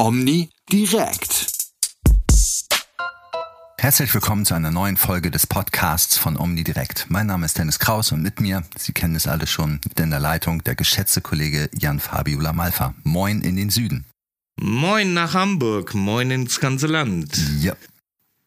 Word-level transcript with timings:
Omni 0.00 0.48
direkt. 0.72 1.52
Herzlich 3.76 4.14
willkommen 4.14 4.46
zu 4.46 4.54
einer 4.54 4.70
neuen 4.70 4.96
Folge 4.96 5.30
des 5.30 5.46
Podcasts 5.46 6.16
von 6.16 6.38
Omni 6.38 6.64
Direkt. 6.64 7.04
Mein 7.10 7.26
Name 7.26 7.44
ist 7.44 7.58
Dennis 7.58 7.78
Kraus 7.78 8.10
und 8.10 8.22
mit 8.22 8.40
mir, 8.40 8.62
Sie 8.78 8.94
kennen 8.94 9.14
es 9.14 9.26
alle 9.26 9.46
schon, 9.46 9.78
in 9.98 10.08
der 10.08 10.18
Leitung 10.18 10.64
der 10.64 10.74
geschätzte 10.74 11.20
Kollege 11.20 11.68
Jan 11.74 12.00
Fabiola 12.00 12.54
Malfa. 12.54 12.94
Moin 13.02 13.42
in 13.42 13.56
den 13.56 13.68
Süden. 13.68 14.06
Moin 14.58 15.12
nach 15.12 15.34
Hamburg, 15.34 15.92
moin 15.92 16.30
ins 16.30 16.60
ganze 16.60 16.86
Land. 16.86 17.36
Ja. 17.60 17.74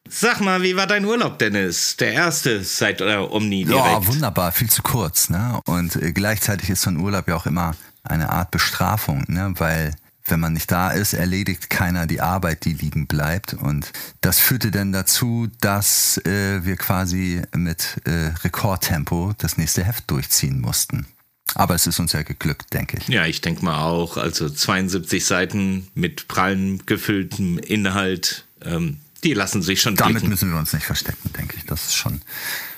Sag 0.09 0.41
mal, 0.41 0.63
wie 0.63 0.75
war 0.75 0.87
dein 0.87 1.05
Urlaub, 1.05 1.37
Dennis? 1.37 1.97
Der 1.97 2.13
erste 2.13 2.63
seit 2.63 2.99
äh, 2.99 3.17
Omni 3.17 3.65
direkt. 3.65 3.85
Ja, 3.85 4.07
wunderbar, 4.07 4.53
viel 4.53 4.71
zu 4.71 4.81
kurz. 4.81 5.29
Ne? 5.29 5.61
Und 5.67 5.97
äh, 5.97 6.13
gleichzeitig 6.13 6.71
ist 6.71 6.81
so 6.81 6.89
ein 6.89 6.97
Urlaub 6.97 7.27
ja 7.27 7.35
auch 7.35 7.45
immer 7.45 7.75
eine 8.01 8.31
Art 8.31 8.49
Bestrafung, 8.49 9.25
ne? 9.27 9.53
weil 9.57 9.93
wenn 10.25 10.39
man 10.39 10.53
nicht 10.53 10.71
da 10.71 10.91
ist, 10.91 11.13
erledigt 11.13 11.69
keiner 11.69 12.07
die 12.07 12.21
Arbeit, 12.21 12.65
die 12.65 12.73
liegen 12.73 13.07
bleibt. 13.07 13.53
Und 13.53 13.91
das 14.21 14.39
führte 14.39 14.71
dann 14.71 14.91
dazu, 14.91 15.49
dass 15.59 16.17
äh, 16.25 16.63
wir 16.63 16.77
quasi 16.77 17.41
mit 17.55 18.01
äh, 18.05 18.31
Rekordtempo 18.43 19.33
das 19.37 19.57
nächste 19.57 19.83
Heft 19.83 20.09
durchziehen 20.09 20.61
mussten. 20.61 21.05
Aber 21.55 21.75
es 21.75 21.85
ist 21.85 21.99
uns 21.99 22.13
ja 22.13 22.23
geglückt, 22.23 22.73
denke 22.73 22.97
ich. 22.97 23.07
Ja, 23.09 23.25
ich 23.25 23.41
denke 23.41 23.63
mal 23.63 23.81
auch. 23.83 24.17
Also 24.17 24.49
72 24.49 25.25
Seiten 25.25 25.87
mit 25.93 26.27
prallen 26.27 26.85
gefülltem 26.85 27.59
Inhalt. 27.59 28.45
Ähm, 28.63 28.97
die 29.23 29.33
lassen 29.33 29.61
sich 29.61 29.81
schon 29.81 29.95
Damit 29.95 30.15
blicken. 30.15 30.29
müssen 30.29 30.51
wir 30.51 30.57
uns 30.57 30.73
nicht 30.73 30.85
verstecken, 30.85 31.31
denke 31.37 31.55
ich. 31.57 31.65
Das 31.65 31.85
ist 31.85 31.95
schon. 31.95 32.21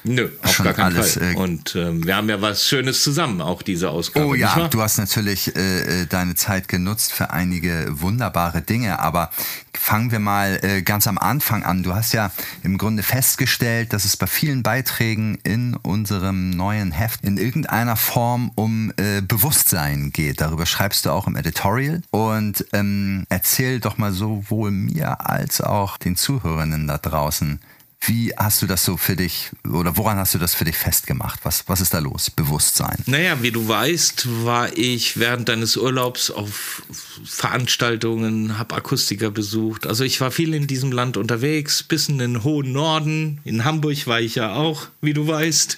Nö, 0.05 0.29
auf 0.41 0.53
schon 0.53 0.65
gar 0.65 0.73
keinen 0.73 0.95
alles, 0.95 1.13
Fall. 1.13 1.33
äh, 1.33 1.35
Und 1.35 1.75
ähm, 1.75 2.05
wir 2.05 2.15
haben 2.15 2.29
ja 2.29 2.41
was 2.41 2.65
Schönes 2.65 3.03
zusammen, 3.03 3.41
auch 3.41 3.61
diese 3.61 3.89
Ausgabe. 3.89 4.27
Oh 4.27 4.33
ja, 4.35 4.67
du 4.67 4.81
hast 4.81 4.97
natürlich 4.97 5.55
äh, 5.55 6.01
äh, 6.01 6.05
deine 6.05 6.35
Zeit 6.35 6.67
genutzt 6.67 7.11
für 7.11 7.31
einige 7.31 7.87
wunderbare 7.89 8.61
Dinge, 8.61 8.99
aber 8.99 9.31
fangen 9.73 10.11
wir 10.11 10.19
mal 10.19 10.59
äh, 10.63 10.81
ganz 10.81 11.07
am 11.07 11.17
Anfang 11.17 11.63
an. 11.63 11.83
Du 11.83 11.93
hast 11.93 12.13
ja 12.13 12.31
im 12.63 12.77
Grunde 12.77 13.03
festgestellt, 13.03 13.93
dass 13.93 14.05
es 14.05 14.15
bei 14.17 14.27
vielen 14.27 14.63
Beiträgen 14.63 15.37
in 15.43 15.75
unserem 15.75 16.51
neuen 16.51 16.91
Heft 16.91 17.23
in 17.23 17.37
irgendeiner 17.37 17.95
Form 17.95 18.51
um 18.55 18.91
äh, 18.97 19.21
Bewusstsein 19.21 20.11
geht. 20.11 20.41
Darüber 20.41 20.65
schreibst 20.65 21.05
du 21.05 21.11
auch 21.11 21.27
im 21.27 21.35
Editorial 21.35 22.01
und 22.11 22.65
ähm, 22.73 23.25
erzähl 23.29 23.79
doch 23.79 23.97
mal 23.97 24.11
sowohl 24.11 24.71
mir 24.71 25.27
als 25.29 25.61
auch 25.61 25.97
den 25.97 26.15
Zuhörenden 26.15 26.87
da 26.87 26.97
draußen. 26.97 27.59
Wie 28.07 28.33
hast 28.35 28.61
du 28.61 28.67
das 28.67 28.85
so 28.85 28.97
für 28.97 29.15
dich 29.15 29.51
oder 29.67 29.97
woran 29.97 30.17
hast 30.17 30.33
du 30.33 30.37
das 30.37 30.53
für 30.53 30.65
dich 30.65 30.75
festgemacht? 30.75 31.39
Was, 31.43 31.67
was 31.67 31.81
ist 31.81 31.93
da 31.93 31.99
los? 31.99 32.29
Bewusstsein. 32.29 32.97
Naja, 33.05 33.41
wie 33.41 33.51
du 33.51 33.67
weißt, 33.67 34.45
war 34.45 34.75
ich 34.77 35.17
während 35.17 35.49
deines 35.49 35.77
Urlaubs 35.77 36.29
auf 36.29 36.83
Veranstaltungen, 37.23 38.57
habe 38.57 38.75
Akustiker 38.75 39.31
besucht. 39.31 39.87
Also 39.87 40.03
ich 40.03 40.21
war 40.21 40.31
viel 40.31 40.53
in 40.53 40.67
diesem 40.67 40.91
Land 40.91 41.17
unterwegs, 41.17 41.83
bis 41.83 42.09
in 42.09 42.17
den 42.17 42.43
hohen 42.43 42.71
Norden. 42.71 43.41
In 43.43 43.65
Hamburg 43.65 44.07
war 44.07 44.19
ich 44.19 44.35
ja 44.35 44.53
auch, 44.53 44.87
wie 45.01 45.13
du 45.13 45.27
weißt. 45.27 45.77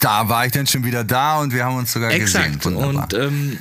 Da 0.00 0.28
war 0.28 0.46
ich 0.46 0.52
dann 0.52 0.66
schon 0.66 0.84
wieder 0.84 1.04
da 1.04 1.40
und 1.40 1.52
wir 1.54 1.64
haben 1.64 1.76
uns 1.76 1.92
sogar 1.92 2.10
gesehen. 2.10 2.54
Exakt. 2.54 2.64
Wunderbar. 2.64 3.04
Und 3.04 3.14
ähm, 3.14 3.58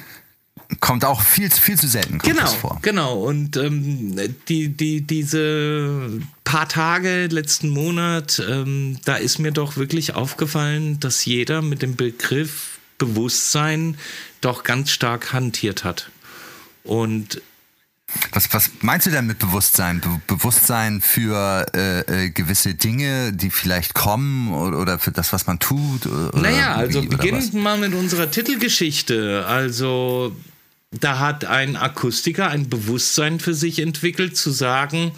kommt 0.79 1.05
auch 1.05 1.21
viel, 1.21 1.49
viel 1.49 1.77
zu 1.77 1.87
selten 1.87 2.17
kommt 2.17 2.33
genau, 2.33 2.47
vor. 2.47 2.79
genau. 2.81 3.15
Und 3.15 3.57
ähm, 3.57 4.15
die, 4.47 4.69
die, 4.69 5.01
diese 5.01 6.09
paar 6.51 6.67
Tage 6.67 7.27
letzten 7.27 7.69
Monat, 7.69 8.43
ähm, 8.45 8.99
da 9.05 9.15
ist 9.15 9.39
mir 9.39 9.53
doch 9.53 9.77
wirklich 9.77 10.15
aufgefallen, 10.15 10.99
dass 10.99 11.23
jeder 11.23 11.61
mit 11.61 11.81
dem 11.81 11.95
Begriff 11.95 12.79
Bewusstsein 12.97 13.97
doch 14.41 14.65
ganz 14.65 14.91
stark 14.91 15.31
hantiert 15.31 15.85
hat. 15.85 16.11
Und 16.83 17.41
Was, 18.33 18.53
was 18.53 18.69
meinst 18.81 19.07
du 19.07 19.11
denn 19.11 19.27
mit 19.27 19.39
Bewusstsein? 19.39 20.01
Be 20.01 20.19
Bewusstsein 20.27 20.99
für 20.99 21.65
äh, 21.73 22.25
äh, 22.25 22.29
gewisse 22.31 22.73
Dinge, 22.73 23.31
die 23.31 23.49
vielleicht 23.49 23.93
kommen 23.93 24.53
oder, 24.53 24.77
oder 24.77 24.99
für 24.99 25.13
das, 25.13 25.31
was 25.31 25.47
man 25.47 25.57
tut? 25.57 26.05
Oder 26.05 26.37
Naja, 26.37 26.75
also 26.75 27.01
beginnend 27.01 27.53
mal 27.53 27.77
mit 27.77 27.93
unserer 27.93 28.29
Titelgeschichte. 28.29 29.45
Also 29.47 30.35
da 30.91 31.19
hat 31.19 31.45
ein 31.45 31.77
Akustiker 31.77 32.49
ein 32.49 32.67
Bewusstsein 32.67 33.39
für 33.39 33.53
sich 33.53 33.79
entwickelt, 33.79 34.35
zu 34.35 34.51
sagen, 34.51 35.13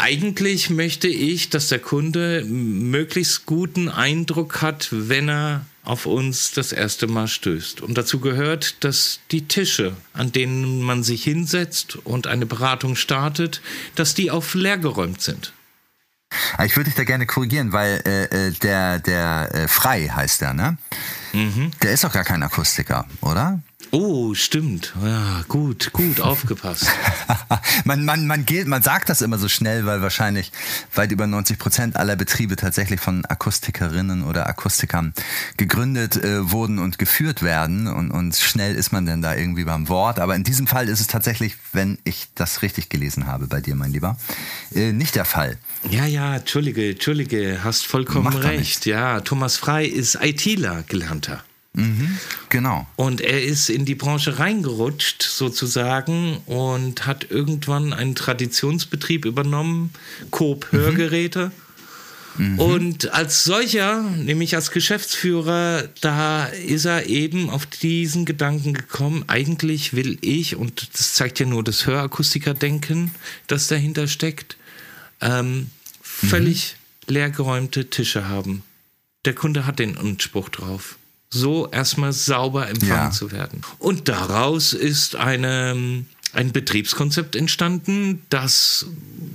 eigentlich 0.00 0.70
möchte 0.70 1.08
ich, 1.08 1.50
dass 1.50 1.68
der 1.68 1.78
Kunde 1.78 2.42
möglichst 2.46 3.44
guten 3.44 3.90
Eindruck 3.90 4.62
hat, 4.62 4.88
wenn 4.90 5.28
er 5.28 5.66
auf 5.84 6.06
uns 6.06 6.52
das 6.52 6.72
erste 6.72 7.06
Mal 7.06 7.28
stößt. 7.28 7.82
Und 7.82 7.98
dazu 7.98 8.18
gehört, 8.18 8.82
dass 8.82 9.20
die 9.30 9.46
Tische, 9.46 9.94
an 10.14 10.32
denen 10.32 10.82
man 10.82 11.02
sich 11.02 11.22
hinsetzt 11.24 11.96
und 12.04 12.26
eine 12.26 12.46
Beratung 12.46 12.96
startet, 12.96 13.60
dass 13.94 14.14
die 14.14 14.30
auf 14.30 14.54
leer 14.54 14.78
geräumt 14.78 15.20
sind. 15.20 15.52
Ah, 16.56 16.64
Ich 16.64 16.76
würde 16.76 16.88
dich 16.88 16.96
da 16.96 17.04
gerne 17.04 17.26
korrigieren, 17.26 17.72
weil 17.72 18.02
äh, 18.06 18.24
äh, 18.48 18.50
der, 18.52 19.00
der 19.00 19.50
äh, 19.54 19.68
Frei 19.68 20.08
heißt 20.08 20.40
der, 20.40 20.54
ne? 20.54 20.78
Mhm. 21.32 21.72
Der 21.82 21.92
ist 21.92 22.04
doch 22.04 22.12
gar 22.12 22.24
kein 22.24 22.42
Akustiker, 22.42 23.06
oder? 23.20 23.60
Oh, 23.92 24.34
stimmt. 24.34 24.94
Ja, 25.04 25.42
gut, 25.48 25.92
gut 25.92 26.20
aufgepasst. 26.20 26.86
man, 27.84 28.04
man, 28.04 28.26
man, 28.26 28.44
geht, 28.44 28.68
man 28.68 28.82
sagt 28.82 29.08
das 29.08 29.20
immer 29.20 29.38
so 29.38 29.48
schnell, 29.48 29.84
weil 29.84 30.00
wahrscheinlich 30.00 30.52
weit 30.94 31.10
über 31.10 31.26
90 31.26 31.58
Prozent 31.58 31.96
aller 31.96 32.14
Betriebe 32.14 32.54
tatsächlich 32.54 33.00
von 33.00 33.24
Akustikerinnen 33.24 34.22
oder 34.22 34.46
Akustikern 34.46 35.12
gegründet 35.56 36.16
äh, 36.16 36.50
wurden 36.50 36.78
und 36.78 36.98
geführt 36.98 37.42
werden. 37.42 37.88
Und, 37.88 38.12
und 38.12 38.36
schnell 38.36 38.76
ist 38.76 38.92
man 38.92 39.06
denn 39.06 39.22
da 39.22 39.34
irgendwie 39.34 39.64
beim 39.64 39.88
Wort. 39.88 40.20
Aber 40.20 40.36
in 40.36 40.44
diesem 40.44 40.68
Fall 40.68 40.88
ist 40.88 41.00
es 41.00 41.08
tatsächlich, 41.08 41.56
wenn 41.72 41.98
ich 42.04 42.28
das 42.36 42.62
richtig 42.62 42.90
gelesen 42.90 43.26
habe 43.26 43.48
bei 43.48 43.60
dir, 43.60 43.74
mein 43.74 43.90
Lieber, 43.90 44.16
äh, 44.72 44.92
nicht 44.92 45.16
der 45.16 45.24
Fall. 45.24 45.58
Ja, 45.90 46.06
ja, 46.06 46.36
entschuldige, 46.36 46.90
entschuldige, 46.90 47.64
hast 47.64 47.86
vollkommen 47.86 48.24
Macht 48.24 48.44
recht. 48.44 48.86
Ja, 48.86 49.20
Thomas 49.20 49.56
Frei 49.56 49.84
ist 49.84 50.16
ITler, 50.20 50.84
gelernter. 50.86 51.42
Genau. 52.48 52.86
Und 52.96 53.20
er 53.20 53.42
ist 53.42 53.70
in 53.70 53.84
die 53.84 53.94
Branche 53.94 54.38
reingerutscht, 54.38 55.22
sozusagen, 55.22 56.38
und 56.46 57.06
hat 57.06 57.30
irgendwann 57.30 57.92
einen 57.92 58.14
Traditionsbetrieb 58.14 59.24
übernommen, 59.24 59.92
Coop 60.30 60.72
Hörgeräte. 60.72 61.52
Und 62.56 63.12
als 63.12 63.44
solcher, 63.44 64.02
nämlich 64.02 64.54
als 64.54 64.70
Geschäftsführer, 64.70 65.88
da 66.00 66.46
ist 66.46 66.86
er 66.86 67.06
eben 67.06 67.50
auf 67.50 67.66
diesen 67.66 68.24
Gedanken 68.24 68.72
gekommen, 68.72 69.24
eigentlich 69.26 69.94
will 69.94 70.16
ich, 70.22 70.56
und 70.56 70.88
das 70.94 71.14
zeigt 71.14 71.40
ja 71.40 71.46
nur 71.46 71.62
das 71.64 71.86
Hörakustiker-Denken, 71.86 73.10
das 73.46 73.66
dahinter 73.66 74.06
steckt, 74.06 74.56
ähm, 75.20 75.70
völlig 76.00 76.76
leergeräumte 77.06 77.90
Tische 77.90 78.28
haben. 78.28 78.62
Der 79.24 79.34
Kunde 79.34 79.66
hat 79.66 79.78
den 79.78 79.98
Anspruch 79.98 80.48
drauf, 80.48 80.96
so 81.32 81.68
erstmal 81.70 82.12
sauber 82.12 82.68
empfangen 82.68 82.92
Ja. 82.92 83.10
zu 83.10 83.30
werden. 83.32 83.62
Und 83.78 84.08
daraus 84.08 84.72
ist 84.72 85.14
eine, 85.14 86.04
ein 86.32 86.52
Betriebskonzept 86.52 87.36
entstanden, 87.36 88.22
das, 88.30 88.86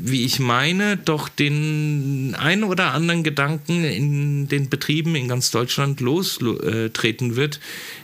wie 0.02 0.26
ich 0.26 0.40
meine, 0.40 0.98
doch 0.98 1.30
den 1.30 2.36
ein 2.38 2.64
oder 2.64 2.92
anderen 2.94 3.24
Gedanken 3.24 3.84
in 3.86 4.48
den 4.50 4.70
Betrieben 4.70 5.16
in 5.16 5.28
ganz 5.30 5.52
Deutschland 5.52 6.02
lostreten 6.02 7.36
wird, 7.38 7.60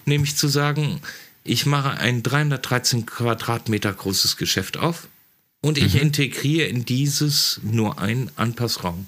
nämlich 0.05 0.37
zu 0.37 0.47
sagen, 0.47 1.01
ich 1.43 1.65
mache 1.65 1.91
ein 1.97 2.23
313 2.23 3.05
Quadratmeter 3.05 3.91
großes 3.91 4.37
Geschäft 4.37 4.77
auf 4.77 5.07
und 5.61 5.77
ich 5.77 5.95
integriere 6.01 6.67
in 6.67 6.85
dieses 6.85 7.59
nur 7.63 7.99
einen 7.99 8.31
Anpassraum. 8.37 9.07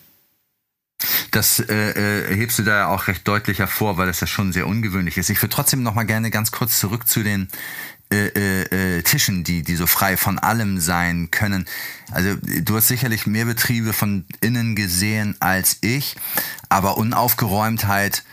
Das 1.31 1.59
äh, 1.59 2.29
äh, 2.29 2.35
hebst 2.35 2.59
du 2.59 2.63
da 2.63 2.77
ja 2.77 2.87
auch 2.87 3.07
recht 3.07 3.27
deutlich 3.27 3.59
hervor, 3.59 3.97
weil 3.97 4.07
das 4.07 4.19
ja 4.19 4.27
schon 4.27 4.53
sehr 4.53 4.67
ungewöhnlich 4.67 5.17
ist. 5.17 5.29
Ich 5.29 5.41
würde 5.41 5.55
trotzdem 5.55 5.83
noch 5.83 5.95
mal 5.95 6.03
gerne 6.03 6.31
ganz 6.31 6.51
kurz 6.51 6.79
zurück 6.79 7.07
zu 7.07 7.23
den 7.23 7.49
äh, 8.13 8.27
äh, 8.27 8.97
äh, 8.97 9.01
Tischen, 9.01 9.43
die, 9.43 9.63
die 9.63 9.75
so 9.75 9.87
frei 9.87 10.17
von 10.17 10.37
allem 10.37 10.79
sein 10.79 11.31
können. 11.31 11.65
Also 12.11 12.35
du 12.35 12.75
hast 12.75 12.87
sicherlich 12.87 13.25
mehr 13.25 13.45
Betriebe 13.45 13.91
von 13.91 14.25
innen 14.39 14.75
gesehen 14.75 15.35
als 15.39 15.77
ich, 15.81 16.15
aber 16.69 16.97
Unaufgeräumtheit 16.97 18.23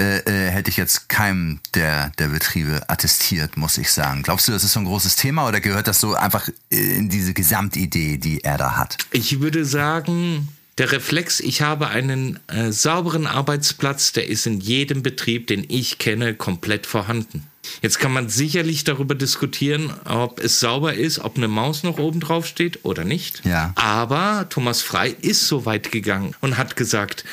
äh, 0.00 0.50
hätte 0.50 0.70
ich 0.70 0.76
jetzt 0.76 1.08
keinem 1.08 1.60
der, 1.74 2.10
der 2.18 2.28
Betriebe 2.28 2.82
attestiert, 2.88 3.56
muss 3.56 3.78
ich 3.78 3.92
sagen. 3.92 4.22
Glaubst 4.22 4.48
du, 4.48 4.52
das 4.52 4.64
ist 4.64 4.72
so 4.72 4.80
ein 4.80 4.86
großes 4.86 5.14
Thema 5.14 5.46
oder 5.46 5.60
gehört 5.60 5.86
das 5.86 6.00
so 6.00 6.14
einfach 6.14 6.48
in 6.70 7.08
diese 7.08 7.32
Gesamtidee, 7.32 8.16
die 8.16 8.42
er 8.42 8.58
da 8.58 8.76
hat? 8.76 8.96
Ich 9.12 9.40
würde 9.40 9.64
sagen, 9.64 10.48
der 10.78 10.92
Reflex, 10.92 11.40
ich 11.40 11.62
habe 11.62 11.88
einen 11.88 12.38
äh, 12.46 12.72
sauberen 12.72 13.26
Arbeitsplatz, 13.26 14.12
der 14.12 14.28
ist 14.28 14.46
in 14.46 14.60
jedem 14.60 15.02
Betrieb, 15.02 15.46
den 15.46 15.64
ich 15.68 15.98
kenne, 15.98 16.34
komplett 16.34 16.86
vorhanden. 16.86 17.46
Jetzt 17.82 17.98
kann 17.98 18.12
man 18.12 18.28
sicherlich 18.28 18.84
darüber 18.84 19.14
diskutieren, 19.14 19.92
ob 20.04 20.40
es 20.40 20.60
sauber 20.60 20.94
ist, 20.94 21.18
ob 21.18 21.36
eine 21.36 21.48
Maus 21.48 21.82
noch 21.82 21.98
oben 21.98 22.20
drauf 22.20 22.46
steht 22.46 22.84
oder 22.84 23.04
nicht. 23.04 23.44
Ja. 23.44 23.72
Aber 23.76 24.46
Thomas 24.48 24.82
Frei 24.82 25.14
ist 25.20 25.46
so 25.46 25.66
weit 25.66 25.92
gegangen 25.92 26.34
und 26.40 26.56
hat 26.56 26.76
gesagt, 26.76 27.24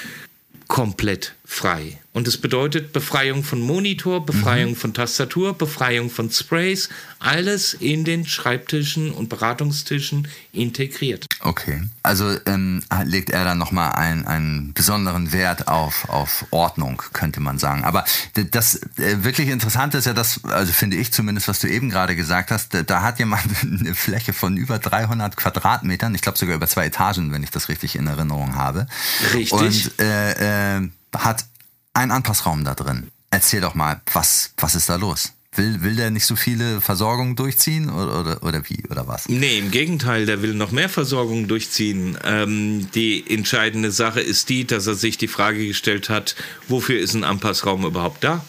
komplett 0.68 1.34
frei. 1.50 1.98
Und 2.12 2.28
es 2.28 2.38
bedeutet 2.38 2.94
Befreiung 2.94 3.44
von 3.44 3.62
Monitor, 3.62 4.26
Befreiung 4.26 4.72
mhm. 4.72 4.76
von 4.76 4.94
Tastatur, 4.94 5.58
Befreiung 5.58 6.10
von 6.10 6.30
Sprays, 6.30 6.90
alles 7.20 7.74
in 7.74 8.04
den 8.04 8.28
Schreibtischen 8.28 9.12
und 9.12 9.30
Beratungstischen 9.30 10.28
integriert. 10.52 11.26
Okay, 11.40 11.84
also 12.04 12.36
ähm, 12.46 12.84
legt 13.06 13.30
er 13.30 13.46
dann 13.46 13.58
nochmal 13.58 13.94
einen, 13.94 14.28
einen 14.28 14.74
besonderen 14.74 15.32
Wert 15.32 15.70
auf, 15.70 16.10
auf 16.10 16.46
Ordnung, 16.52 17.02
könnte 17.14 17.40
man 17.40 17.60
sagen. 17.60 17.86
Aber 17.86 18.04
das 18.34 18.82
äh, 18.98 19.24
wirklich 19.24 19.48
Interessante 19.48 20.00
ist 20.00 20.06
ja 20.06 20.14
das, 20.14 20.44
also 20.44 20.74
finde 20.74 20.98
ich 20.98 21.14
zumindest, 21.14 21.48
was 21.48 21.60
du 21.60 21.68
eben 21.68 21.90
gerade 21.90 22.16
gesagt 22.16 22.52
hast, 22.52 22.74
da, 22.74 22.84
da 22.84 23.04
hat 23.04 23.20
jemand 23.20 23.44
eine 23.62 23.96
Fläche 23.96 24.34
von 24.34 24.58
über 24.58 24.80
300 24.80 25.38
Quadratmetern, 25.38 26.14
ich 26.14 26.22
glaube 26.22 26.38
sogar 26.38 26.56
über 26.56 26.68
zwei 26.68 26.88
Etagen, 26.88 27.32
wenn 27.32 27.44
ich 27.44 27.52
das 27.52 27.70
richtig 27.70 27.96
in 27.96 28.06
Erinnerung 28.06 28.56
habe. 28.56 28.88
Richtig. 29.34 29.54
Und 29.54 30.00
äh, 30.00 30.78
äh, 30.78 30.90
hat 31.24 31.46
einen 31.94 32.12
Anpassraum 32.12 32.64
da 32.64 32.76
drin. 32.76 33.10
Erzähl 33.30 33.62
doch 33.62 33.76
mal, 33.76 34.02
was, 34.14 34.54
was 34.58 34.76
ist 34.76 34.90
da 34.90 34.96
los? 34.96 35.34
Will, 35.54 35.82
will 35.82 35.96
der 35.96 36.12
nicht 36.12 36.26
so 36.26 36.36
viele 36.36 36.82
Versorgungen 36.82 37.36
durchziehen 37.36 37.90
oder, 37.90 38.20
oder, 38.20 38.44
oder 38.44 38.70
wie 38.70 38.84
oder 38.90 39.08
was? 39.08 39.28
Nee, 39.28 39.58
im 39.58 39.72
Gegenteil, 39.72 40.26
der 40.26 40.44
will 40.44 40.54
noch 40.54 40.72
mehr 40.72 40.88
Versorgungen 40.88 41.48
durchziehen. 41.48 42.18
Ähm, 42.24 42.90
die 42.92 43.28
entscheidende 43.28 43.92
Sache 43.92 44.22
ist 44.22 44.50
die, 44.50 44.68
dass 44.68 44.86
er 44.86 44.94
sich 44.94 45.18
die 45.18 45.28
Frage 45.28 45.66
gestellt 45.68 46.10
hat, 46.10 46.36
wofür 46.68 47.00
ist 47.00 47.16
ein 47.16 47.24
Anpassraum 47.24 47.86
überhaupt 47.86 48.24
da? 48.24 48.46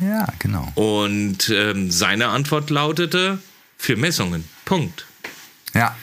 Ja, 0.00 0.26
genau. 0.38 0.72
Und 0.74 1.50
ähm, 1.50 1.90
seine 1.90 2.28
Antwort 2.28 2.70
lautete, 2.70 3.40
für 3.76 3.96
Messungen. 3.96 4.44
Punkt. 4.64 5.06
Ja. 5.74 5.96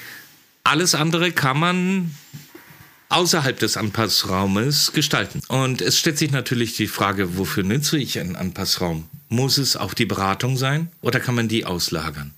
Alles 0.63 0.95
andere 0.95 1.31
kann 1.31 1.59
man 1.59 2.15
außerhalb 3.09 3.57
des 3.59 3.77
Anpassraumes 3.77 4.93
gestalten. 4.93 5.41
Und 5.47 5.81
es 5.81 5.97
stellt 5.99 6.17
sich 6.17 6.31
natürlich 6.31 6.75
die 6.75 6.87
Frage, 6.87 7.37
wofür 7.37 7.63
nütze 7.63 7.97
ich 7.97 8.19
einen 8.19 8.35
Anpassraum? 8.35 9.07
Muss 9.29 9.57
es 9.57 9.75
auch 9.75 9.93
die 9.93 10.05
Beratung 10.05 10.57
sein 10.57 10.89
oder 11.01 11.19
kann 11.19 11.35
man 11.35 11.47
die 11.47 11.65
auslagern? 11.65 12.33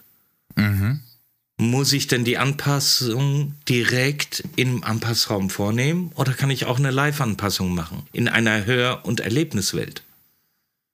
Mhm. 0.55 1.01
Muss 1.59 1.91
ich 1.93 2.07
denn 2.07 2.23
die 2.23 2.37
Anpassung 2.37 3.55
direkt 3.67 4.43
im 4.55 4.83
Anpassraum 4.83 5.49
vornehmen 5.49 6.11
oder 6.15 6.33
kann 6.33 6.51
ich 6.51 6.65
auch 6.65 6.77
eine 6.77 6.91
Live-Anpassung 6.91 7.73
machen 7.73 8.03
in 8.13 8.27
einer 8.27 8.65
Hör- 8.65 9.05
und 9.05 9.21
Erlebniswelt? 9.21 10.03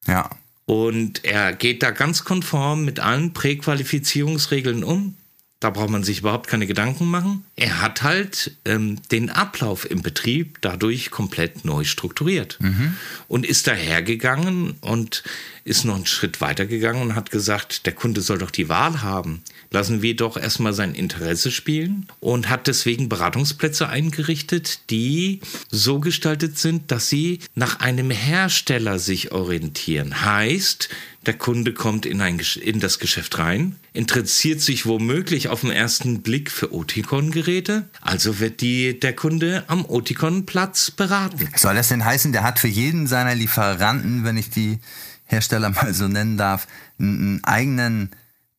Ja. 0.07 0.29
Und 0.65 1.25
er 1.25 1.51
geht 1.53 1.83
da 1.83 1.91
ganz 1.91 2.23
konform 2.23 2.85
mit 2.85 3.01
allen 3.01 3.33
Präqualifizierungsregeln 3.33 4.83
um. 4.83 5.15
Da 5.63 5.69
braucht 5.69 5.91
man 5.91 6.03
sich 6.03 6.19
überhaupt 6.19 6.47
keine 6.47 6.67
Gedanken 6.67 7.09
machen. 7.09 7.45
Er 7.55 7.81
hat 7.81 8.03
halt 8.03 8.51
ähm, 8.65 8.97
den 9.13 9.29
Ablauf 9.29 9.89
im 9.89 10.01
Betrieb 10.01 10.57
dadurch 10.59 11.09
komplett 11.09 11.63
neu 11.63 11.85
strukturiert 11.85 12.57
mhm. 12.59 12.97
und 13.29 13.45
ist 13.45 13.67
dahergegangen 13.67 14.75
und 14.81 15.23
ist 15.63 15.85
noch 15.85 15.95
einen 15.95 16.05
Schritt 16.05 16.41
weitergegangen 16.41 17.01
und 17.01 17.15
hat 17.15 17.31
gesagt, 17.31 17.85
der 17.85 17.93
Kunde 17.93 18.19
soll 18.19 18.39
doch 18.39 18.51
die 18.51 18.67
Wahl 18.67 19.03
haben. 19.03 19.41
Lassen 19.71 20.01
wir 20.01 20.17
doch 20.17 20.35
erstmal 20.35 20.73
sein 20.73 20.95
Interesse 20.95 21.49
spielen 21.49 22.07
und 22.19 22.49
hat 22.49 22.67
deswegen 22.67 23.07
Beratungsplätze 23.07 23.87
eingerichtet, 23.87 24.89
die 24.89 25.39
so 25.71 26.01
gestaltet 26.01 26.59
sind, 26.59 26.91
dass 26.91 27.07
sie 27.07 27.39
nach 27.55 27.79
einem 27.79 28.11
Hersteller 28.11 28.99
sich 28.99 29.31
orientieren. 29.31 30.25
Heißt, 30.25 30.89
der 31.25 31.35
Kunde 31.35 31.73
kommt 31.73 32.05
in, 32.05 32.21
ein, 32.21 32.41
in 32.61 32.79
das 32.79 32.99
Geschäft 32.99 33.37
rein, 33.37 33.77
interessiert 33.93 34.61
sich 34.61 34.85
womöglich 34.85 35.47
auf 35.49 35.61
den 35.61 35.71
ersten 35.71 36.21
Blick 36.21 36.51
für 36.51 36.73
Oticon-Geräte, 36.73 37.87
also 38.01 38.39
wird 38.39 38.61
die, 38.61 38.99
der 38.99 39.15
Kunde 39.15 39.63
am 39.67 39.85
Oticon-Platz 39.85 40.91
beraten. 40.91 41.49
Soll 41.55 41.75
das 41.75 41.89
denn 41.89 42.03
heißen, 42.03 42.31
der 42.31 42.43
hat 42.43 42.59
für 42.59 42.67
jeden 42.67 43.07
seiner 43.07 43.35
Lieferanten, 43.35 44.23
wenn 44.23 44.37
ich 44.37 44.49
die 44.49 44.79
Hersteller 45.25 45.69
mal 45.81 45.93
so 45.93 46.07
nennen 46.07 46.37
darf, 46.37 46.67
einen 46.99 47.43
eigenen 47.43 48.11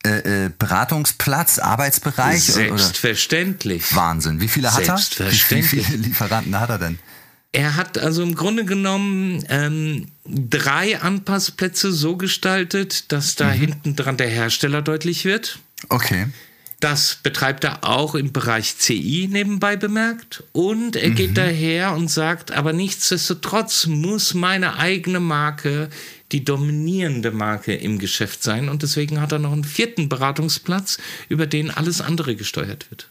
äh, 0.04 0.46
äh, 0.46 0.50
Beratungsplatz, 0.58 1.58
Arbeitsbereich? 1.58 2.44
Selbstverständlich. 2.44 3.90
Oder? 3.92 4.00
Wahnsinn. 4.00 4.40
Wie 4.40 4.48
viele 4.48 4.74
hat 4.74 4.88
er? 4.88 4.98
Wie, 4.98 5.56
wie 5.56 5.62
viele 5.62 5.96
Lieferanten 5.96 6.58
hat 6.58 6.70
er 6.70 6.78
denn? 6.78 6.98
Er 7.54 7.76
hat 7.76 7.98
also 7.98 8.24
im 8.24 8.34
Grunde 8.34 8.64
genommen 8.64 9.44
ähm, 9.48 10.08
drei 10.26 11.00
Anpassplätze 11.00 11.92
so 11.92 12.16
gestaltet, 12.16 13.12
dass 13.12 13.36
da 13.36 13.46
mhm. 13.46 13.58
hinten 13.58 13.96
dran 13.96 14.16
der 14.16 14.28
Hersteller 14.28 14.82
deutlich 14.82 15.24
wird. 15.24 15.60
Okay. 15.88 16.26
Das 16.80 17.20
betreibt 17.22 17.62
er 17.62 17.84
auch 17.84 18.16
im 18.16 18.32
Bereich 18.32 18.76
CI 18.78 19.28
nebenbei 19.30 19.76
bemerkt. 19.76 20.42
Und 20.50 20.96
er 20.96 21.10
mhm. 21.10 21.14
geht 21.14 21.38
daher 21.38 21.94
und 21.94 22.10
sagt, 22.10 22.50
aber 22.50 22.72
nichtsdestotrotz 22.72 23.86
muss 23.86 24.34
meine 24.34 24.76
eigene 24.76 25.20
Marke 25.20 25.90
die 26.32 26.44
dominierende 26.44 27.30
Marke 27.30 27.72
im 27.72 28.00
Geschäft 28.00 28.42
sein. 28.42 28.68
Und 28.68 28.82
deswegen 28.82 29.20
hat 29.20 29.30
er 29.30 29.38
noch 29.38 29.52
einen 29.52 29.62
vierten 29.62 30.08
Beratungsplatz, 30.08 30.98
über 31.28 31.46
den 31.46 31.70
alles 31.70 32.00
andere 32.00 32.34
gesteuert 32.34 32.90
wird. 32.90 33.10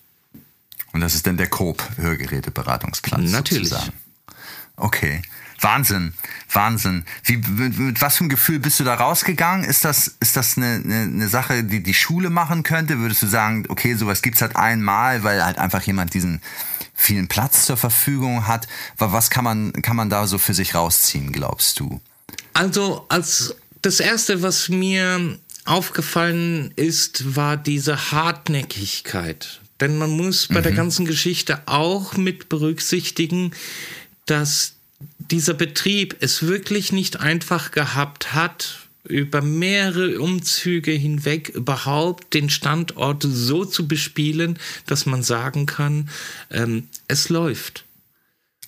Und 0.92 1.00
das 1.00 1.16
ist 1.16 1.26
dann 1.26 1.38
der 1.38 1.48
Coop 1.48 1.82
Hörgeräteberatungsplatz. 1.96 3.32
Natürlich. 3.32 3.70
Sozusagen. 3.70 4.03
Okay. 4.76 5.22
Wahnsinn, 5.64 6.14
Wahnsinn. 6.52 7.06
Wie, 7.24 7.38
mit, 7.38 7.78
mit, 7.78 8.02
was 8.02 8.18
für 8.18 8.22
einem 8.22 8.30
Gefühl 8.30 8.60
bist 8.60 8.82
du 8.82 8.84
da 8.84 8.96
rausgegangen? 8.96 9.64
Ist 9.64 9.86
das, 9.86 10.16
ist 10.20 10.36
das 10.36 10.58
eine, 10.58 10.82
eine, 10.84 11.02
eine 11.04 11.28
Sache, 11.30 11.64
die 11.64 11.82
die 11.82 11.94
Schule 11.94 12.30
machen 12.30 12.64
könnte? 12.64 13.00
Würdest 13.00 13.22
du 13.22 13.28
sagen, 13.28 13.66
okay, 13.70 13.96
sowas 13.96 14.22
gibt 14.22 14.36
es 14.36 14.42
halt 14.42 14.58
einmal, 14.58 15.24
weil 15.24 15.44
halt 15.44 15.58
einfach 15.58 15.82
jemand 15.84 16.14
diesen 16.14 16.42
vielen 16.94 17.30
Platz 17.30 17.66
zur 17.66 17.78
Verfügung 17.78 18.46
hat? 18.46 18.68
Was 18.98 19.30
kann 19.30 19.46
man, 19.46 19.72
kann 19.74 19.96
man 19.96 20.10
da 20.10 20.28
so 20.28 20.38
für 20.38 20.54
sich 20.54 20.76
rausziehen, 20.76 21.32
glaubst 21.32 21.80
du? 21.80 22.02
Also, 22.54 23.06
als 23.08 23.56
das 23.82 24.00
erste, 24.00 24.42
was 24.42 24.68
mir 24.68 25.40
aufgefallen 25.66 26.74
ist, 26.76 27.36
war 27.36 27.56
diese 27.56 28.12
Hartnäckigkeit. 28.12 29.62
Denn 29.80 29.98
man 29.98 30.12
muss 30.12 30.48
bei 30.48 30.60
mhm. 30.60 30.64
der 30.64 30.72
ganzen 30.74 31.06
Geschichte 31.06 31.62
auch 31.66 32.16
mit 32.16 32.50
berücksichtigen, 32.50 33.52
dass 34.26 34.74
dieser 35.18 35.54
Betrieb 35.54 36.18
es 36.20 36.44
wirklich 36.44 36.92
nicht 36.92 37.20
einfach 37.20 37.72
gehabt 37.72 38.34
hat, 38.34 38.80
über 39.04 39.42
mehrere 39.42 40.20
Umzüge 40.20 40.92
hinweg 40.92 41.50
überhaupt 41.50 42.34
den 42.34 42.50
Standort 42.50 43.24
so 43.28 43.66
zu 43.66 43.88
bespielen, 43.88 44.58
dass 44.86 45.06
man 45.06 45.24
sagen 45.24 45.66
kann, 45.66 46.10
ähm, 46.50 46.88
es 47.08 47.28
läuft. 47.30 47.84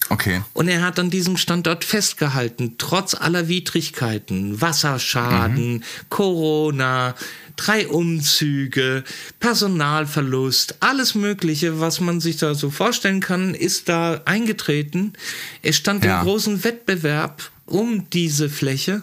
Okay. 0.10 0.44
Und 0.54 0.68
er 0.68 0.84
hat 0.84 1.00
an 1.00 1.10
diesem 1.10 1.38
Standort 1.38 1.84
festgehalten, 1.84 2.76
trotz 2.78 3.16
aller 3.16 3.48
Widrigkeiten, 3.48 4.62
Wasserschaden, 4.62 5.76
mhm. 5.76 5.84
Corona, 6.10 7.16
drei 7.56 7.88
Umzüge, 7.88 9.04
Personalverlust, 9.40 10.78
alles 10.82 11.16
Mögliche, 11.16 11.80
was 11.80 12.00
man 12.00 12.20
sich 12.20 12.38
da 12.38 12.56
so 12.56 12.70
vorstellen 12.70 13.20
kann, 13.20 13.54
ist 13.56 13.90
da 13.90 14.22
eingetreten. 14.26 15.14
Es 15.62 15.76
stand 15.78 16.06
ja. 16.06 16.20
im 16.20 16.26
großen 16.26 16.64
Wettbewerb 16.64 17.50
um 17.66 18.10
diese 18.10 18.50
Fläche. 18.50 19.02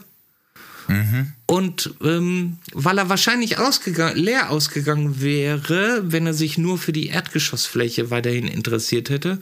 Mhm. 0.88 1.32
Und 1.46 1.94
ähm, 2.02 2.58
weil 2.72 2.98
er 2.98 3.08
wahrscheinlich 3.08 3.58
ausgegangen, 3.58 4.16
leer 4.16 4.50
ausgegangen 4.50 5.20
wäre, 5.20 6.02
wenn 6.04 6.26
er 6.26 6.34
sich 6.34 6.58
nur 6.58 6.78
für 6.78 6.92
die 6.92 7.08
Erdgeschossfläche 7.08 8.10
weiterhin 8.10 8.48
interessiert 8.48 9.10
hätte, 9.10 9.38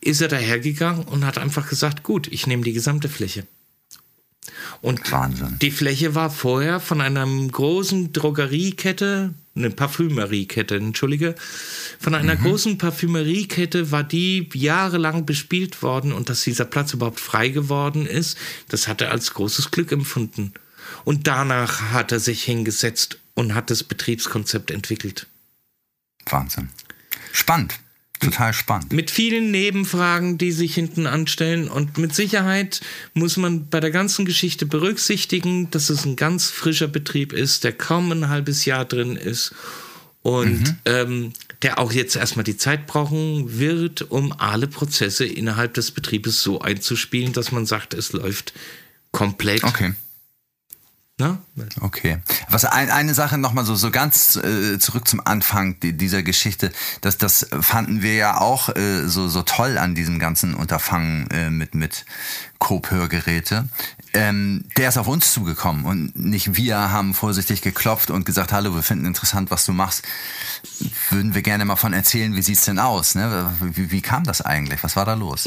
ist 0.00 0.20
er 0.20 0.28
dahergegangen 0.28 1.04
und 1.04 1.24
hat 1.24 1.38
einfach 1.38 1.68
gesagt, 1.68 2.02
gut, 2.02 2.28
ich 2.30 2.46
nehme 2.46 2.62
die 2.62 2.72
gesamte 2.72 3.08
Fläche. 3.08 3.46
Und 4.82 5.10
Wahnsinn. 5.10 5.58
die 5.60 5.70
Fläche 5.70 6.14
war 6.14 6.30
vorher 6.30 6.80
von 6.80 7.00
einer 7.00 7.26
großen 7.26 8.12
Drogeriekette, 8.12 9.34
eine 9.56 9.70
Parfümeriekette, 9.70 10.76
entschuldige, 10.76 11.34
von 11.98 12.14
einer 12.14 12.34
mhm. 12.34 12.42
großen 12.42 12.78
Parfümeriekette 12.78 13.90
war 13.90 14.02
die 14.02 14.48
jahrelang 14.52 15.26
bespielt 15.26 15.82
worden 15.82 16.12
und 16.12 16.28
dass 16.28 16.44
dieser 16.44 16.64
Platz 16.64 16.92
überhaupt 16.92 17.20
frei 17.20 17.48
geworden 17.48 18.06
ist, 18.06 18.36
das 18.68 18.88
hat 18.88 19.00
er 19.00 19.10
als 19.10 19.34
großes 19.34 19.70
Glück 19.70 19.92
empfunden. 19.92 20.52
Und 21.04 21.26
danach 21.26 21.92
hat 21.92 22.12
er 22.12 22.20
sich 22.20 22.44
hingesetzt 22.44 23.18
und 23.34 23.54
hat 23.54 23.70
das 23.70 23.82
Betriebskonzept 23.82 24.70
entwickelt. 24.70 25.26
Wahnsinn. 26.26 26.70
Spannend. 27.32 27.74
Total 28.20 28.52
spannend. 28.52 28.92
Mit 28.92 29.10
vielen 29.10 29.50
Nebenfragen, 29.50 30.38
die 30.38 30.52
sich 30.52 30.74
hinten 30.74 31.06
anstellen. 31.06 31.68
Und 31.68 31.98
mit 31.98 32.14
Sicherheit 32.14 32.80
muss 33.12 33.36
man 33.36 33.68
bei 33.68 33.80
der 33.80 33.90
ganzen 33.90 34.24
Geschichte 34.24 34.66
berücksichtigen, 34.66 35.70
dass 35.70 35.90
es 35.90 36.04
ein 36.04 36.16
ganz 36.16 36.48
frischer 36.48 36.88
Betrieb 36.88 37.32
ist, 37.32 37.64
der 37.64 37.72
kaum 37.72 38.10
ein 38.12 38.28
halbes 38.28 38.64
Jahr 38.64 38.84
drin 38.84 39.16
ist. 39.16 39.54
Und 40.22 40.60
mhm. 40.60 40.76
ähm, 40.86 41.32
der 41.62 41.78
auch 41.78 41.92
jetzt 41.92 42.16
erstmal 42.16 42.44
die 42.44 42.56
Zeit 42.56 42.86
brauchen 42.86 43.58
wird, 43.58 44.10
um 44.10 44.32
alle 44.32 44.68
Prozesse 44.68 45.26
innerhalb 45.26 45.74
des 45.74 45.90
Betriebes 45.90 46.42
so 46.42 46.60
einzuspielen, 46.60 47.32
dass 47.32 47.52
man 47.52 47.66
sagt, 47.66 47.94
es 47.94 48.12
läuft 48.12 48.54
komplett 49.12 49.64
okay. 49.64 49.94
Ne? 51.16 51.38
Okay. 51.80 52.18
Was 52.48 52.64
ein, 52.64 52.90
eine 52.90 53.14
Sache 53.14 53.38
nochmal 53.38 53.64
so, 53.64 53.76
so 53.76 53.92
ganz 53.92 54.34
äh, 54.34 54.80
zurück 54.80 55.06
zum 55.06 55.24
Anfang 55.24 55.78
die, 55.78 55.92
dieser 55.92 56.24
Geschichte, 56.24 56.72
das, 57.02 57.18
das 57.18 57.46
fanden 57.60 58.02
wir 58.02 58.14
ja 58.14 58.40
auch 58.40 58.74
äh, 58.74 59.06
so, 59.06 59.28
so 59.28 59.42
toll 59.42 59.78
an 59.78 59.94
diesem 59.94 60.18
ganzen 60.18 60.54
Unterfangen 60.54 61.30
äh, 61.30 61.50
mit, 61.50 61.76
mit 61.76 62.04
Coop-Hörgeräte. 62.58 63.68
Ähm, 64.12 64.64
der 64.76 64.88
ist 64.88 64.96
auf 64.96 65.06
uns 65.06 65.32
zugekommen 65.32 65.84
und 65.84 66.16
nicht 66.16 66.56
wir 66.56 66.76
haben 66.76 67.14
vorsichtig 67.14 67.62
geklopft 67.62 68.10
und 68.10 68.24
gesagt, 68.24 68.52
hallo, 68.52 68.74
wir 68.74 68.82
finden 68.82 69.06
interessant, 69.06 69.50
was 69.50 69.66
du 69.66 69.72
machst. 69.72 70.02
Würden 71.10 71.34
wir 71.34 71.42
gerne 71.42 71.64
mal 71.64 71.76
von 71.76 71.92
erzählen, 71.92 72.34
wie 72.34 72.42
sieht's 72.42 72.64
denn 72.64 72.78
aus? 72.78 73.16
Ne? 73.16 73.52
Wie, 73.60 73.90
wie 73.90 74.00
kam 74.00 74.24
das 74.24 74.40
eigentlich? 74.40 74.82
Was 74.82 74.96
war 74.96 75.04
da 75.04 75.14
los? 75.14 75.44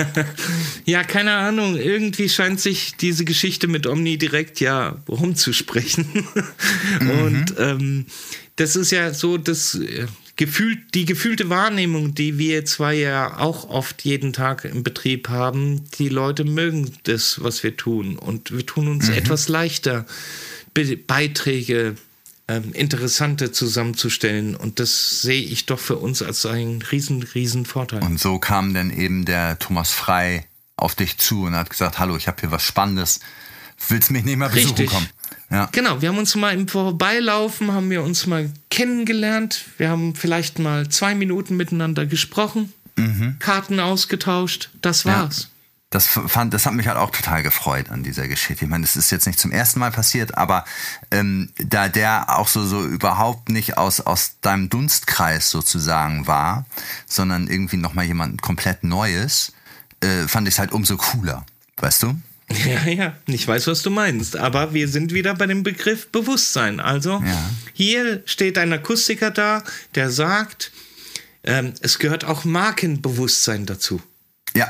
ja, 0.84 1.04
keine 1.04 1.34
Ahnung. 1.34 1.76
Irgendwie 1.76 2.28
scheint 2.28 2.58
sich 2.58 2.96
diese 2.96 3.24
Geschichte 3.24 3.68
mit 3.68 3.86
Omni 3.86 4.18
direkt 4.18 4.60
ja 4.60 4.83
rumzusprechen. 5.08 6.06
mhm. 7.00 7.10
Und 7.10 7.54
ähm, 7.58 8.06
das 8.56 8.76
ist 8.76 8.90
ja 8.90 9.12
so, 9.12 9.38
dass 9.38 9.74
äh, 9.74 10.06
gefühlt, 10.36 10.94
die 10.94 11.04
gefühlte 11.04 11.50
Wahrnehmung, 11.50 12.14
die 12.14 12.38
wir 12.38 12.64
zwei 12.64 12.94
ja 12.94 13.38
auch 13.38 13.68
oft 13.68 14.02
jeden 14.04 14.32
Tag 14.32 14.64
im 14.64 14.82
Betrieb 14.82 15.28
haben, 15.28 15.84
die 15.98 16.08
Leute 16.08 16.44
mögen 16.44 16.92
das, 17.04 17.42
was 17.42 17.62
wir 17.62 17.76
tun. 17.76 18.16
Und 18.16 18.52
wir 18.52 18.66
tun 18.66 18.88
uns 18.88 19.08
mhm. 19.08 19.14
etwas 19.14 19.48
leichter, 19.48 20.06
Be 20.72 20.96
Beiträge, 20.96 21.96
ähm, 22.48 22.72
interessante 22.72 23.52
zusammenzustellen. 23.52 24.54
Und 24.54 24.80
das 24.80 25.22
sehe 25.22 25.42
ich 25.42 25.66
doch 25.66 25.78
für 25.78 25.96
uns 25.96 26.20
als 26.22 26.44
einen 26.46 26.82
riesen, 26.82 27.22
riesen 27.22 27.64
Vorteil. 27.64 28.02
Und 28.02 28.20
so 28.20 28.38
kam 28.38 28.74
dann 28.74 28.90
eben 28.90 29.24
der 29.24 29.58
Thomas 29.58 29.92
Frei 29.92 30.46
auf 30.76 30.94
dich 30.94 31.18
zu 31.18 31.44
und 31.44 31.54
hat 31.54 31.70
gesagt, 31.70 31.98
hallo, 31.98 32.16
ich 32.16 32.26
habe 32.26 32.40
hier 32.40 32.50
was 32.50 32.64
Spannendes. 32.64 33.20
Willst 33.88 34.10
mich 34.10 34.24
nicht 34.24 34.36
mal 34.36 34.48
besuchen 34.48 34.76
Richtig. 34.76 34.90
kommen? 34.90 35.08
Ja. 35.50 35.68
Genau, 35.72 36.00
wir 36.00 36.08
haben 36.08 36.18
uns 36.18 36.34
mal 36.34 36.54
im 36.54 36.68
Vorbeilaufen, 36.68 37.72
haben 37.72 37.90
wir 37.90 38.02
uns 38.02 38.26
mal 38.26 38.50
kennengelernt. 38.70 39.64
Wir 39.76 39.88
haben 39.88 40.14
vielleicht 40.14 40.58
mal 40.58 40.88
zwei 40.88 41.14
Minuten 41.14 41.56
miteinander 41.56 42.06
gesprochen, 42.06 42.72
mhm. 42.96 43.36
Karten 43.38 43.78
ausgetauscht. 43.78 44.70
Das 44.80 45.04
war's. 45.04 45.42
Ja. 45.42 45.48
Das, 45.90 46.08
fand, 46.08 46.52
das 46.52 46.66
hat 46.66 46.72
mich 46.74 46.88
halt 46.88 46.96
auch 46.96 47.10
total 47.10 47.44
gefreut 47.44 47.88
an 47.88 48.02
dieser 48.02 48.26
Geschichte. 48.26 48.64
Ich 48.64 48.70
meine, 48.70 48.82
das 48.82 48.96
ist 48.96 49.12
jetzt 49.12 49.28
nicht 49.28 49.38
zum 49.38 49.52
ersten 49.52 49.78
Mal 49.78 49.92
passiert, 49.92 50.36
aber 50.36 50.64
ähm, 51.12 51.50
da 51.56 51.88
der 51.88 52.36
auch 52.36 52.48
so, 52.48 52.64
so 52.64 52.84
überhaupt 52.84 53.48
nicht 53.48 53.78
aus, 53.78 54.00
aus 54.00 54.40
deinem 54.40 54.68
Dunstkreis 54.70 55.50
sozusagen 55.50 56.26
war, 56.26 56.66
sondern 57.06 57.46
irgendwie 57.46 57.76
nochmal 57.76 58.06
jemand 58.06 58.42
komplett 58.42 58.82
Neues, 58.82 59.52
äh, 60.00 60.26
fand 60.26 60.48
ich 60.48 60.54
es 60.54 60.58
halt 60.58 60.72
umso 60.72 60.96
cooler. 60.96 61.46
Weißt 61.76 62.02
du? 62.02 62.16
Ja, 62.50 62.86
ja, 62.86 63.16
ich 63.26 63.46
weiß, 63.46 63.66
was 63.66 63.82
du 63.82 63.90
meinst. 63.90 64.36
Aber 64.36 64.74
wir 64.74 64.88
sind 64.88 65.12
wieder 65.14 65.34
bei 65.34 65.46
dem 65.46 65.62
Begriff 65.62 66.08
Bewusstsein. 66.08 66.80
Also 66.80 67.22
ja. 67.24 67.50
hier 67.72 68.22
steht 68.26 68.58
ein 68.58 68.72
Akustiker 68.72 69.30
da, 69.30 69.62
der 69.94 70.10
sagt, 70.10 70.70
ähm, 71.42 71.74
es 71.80 71.98
gehört 71.98 72.24
auch 72.24 72.44
Markenbewusstsein 72.44 73.66
dazu. 73.66 74.02
Ja, 74.54 74.68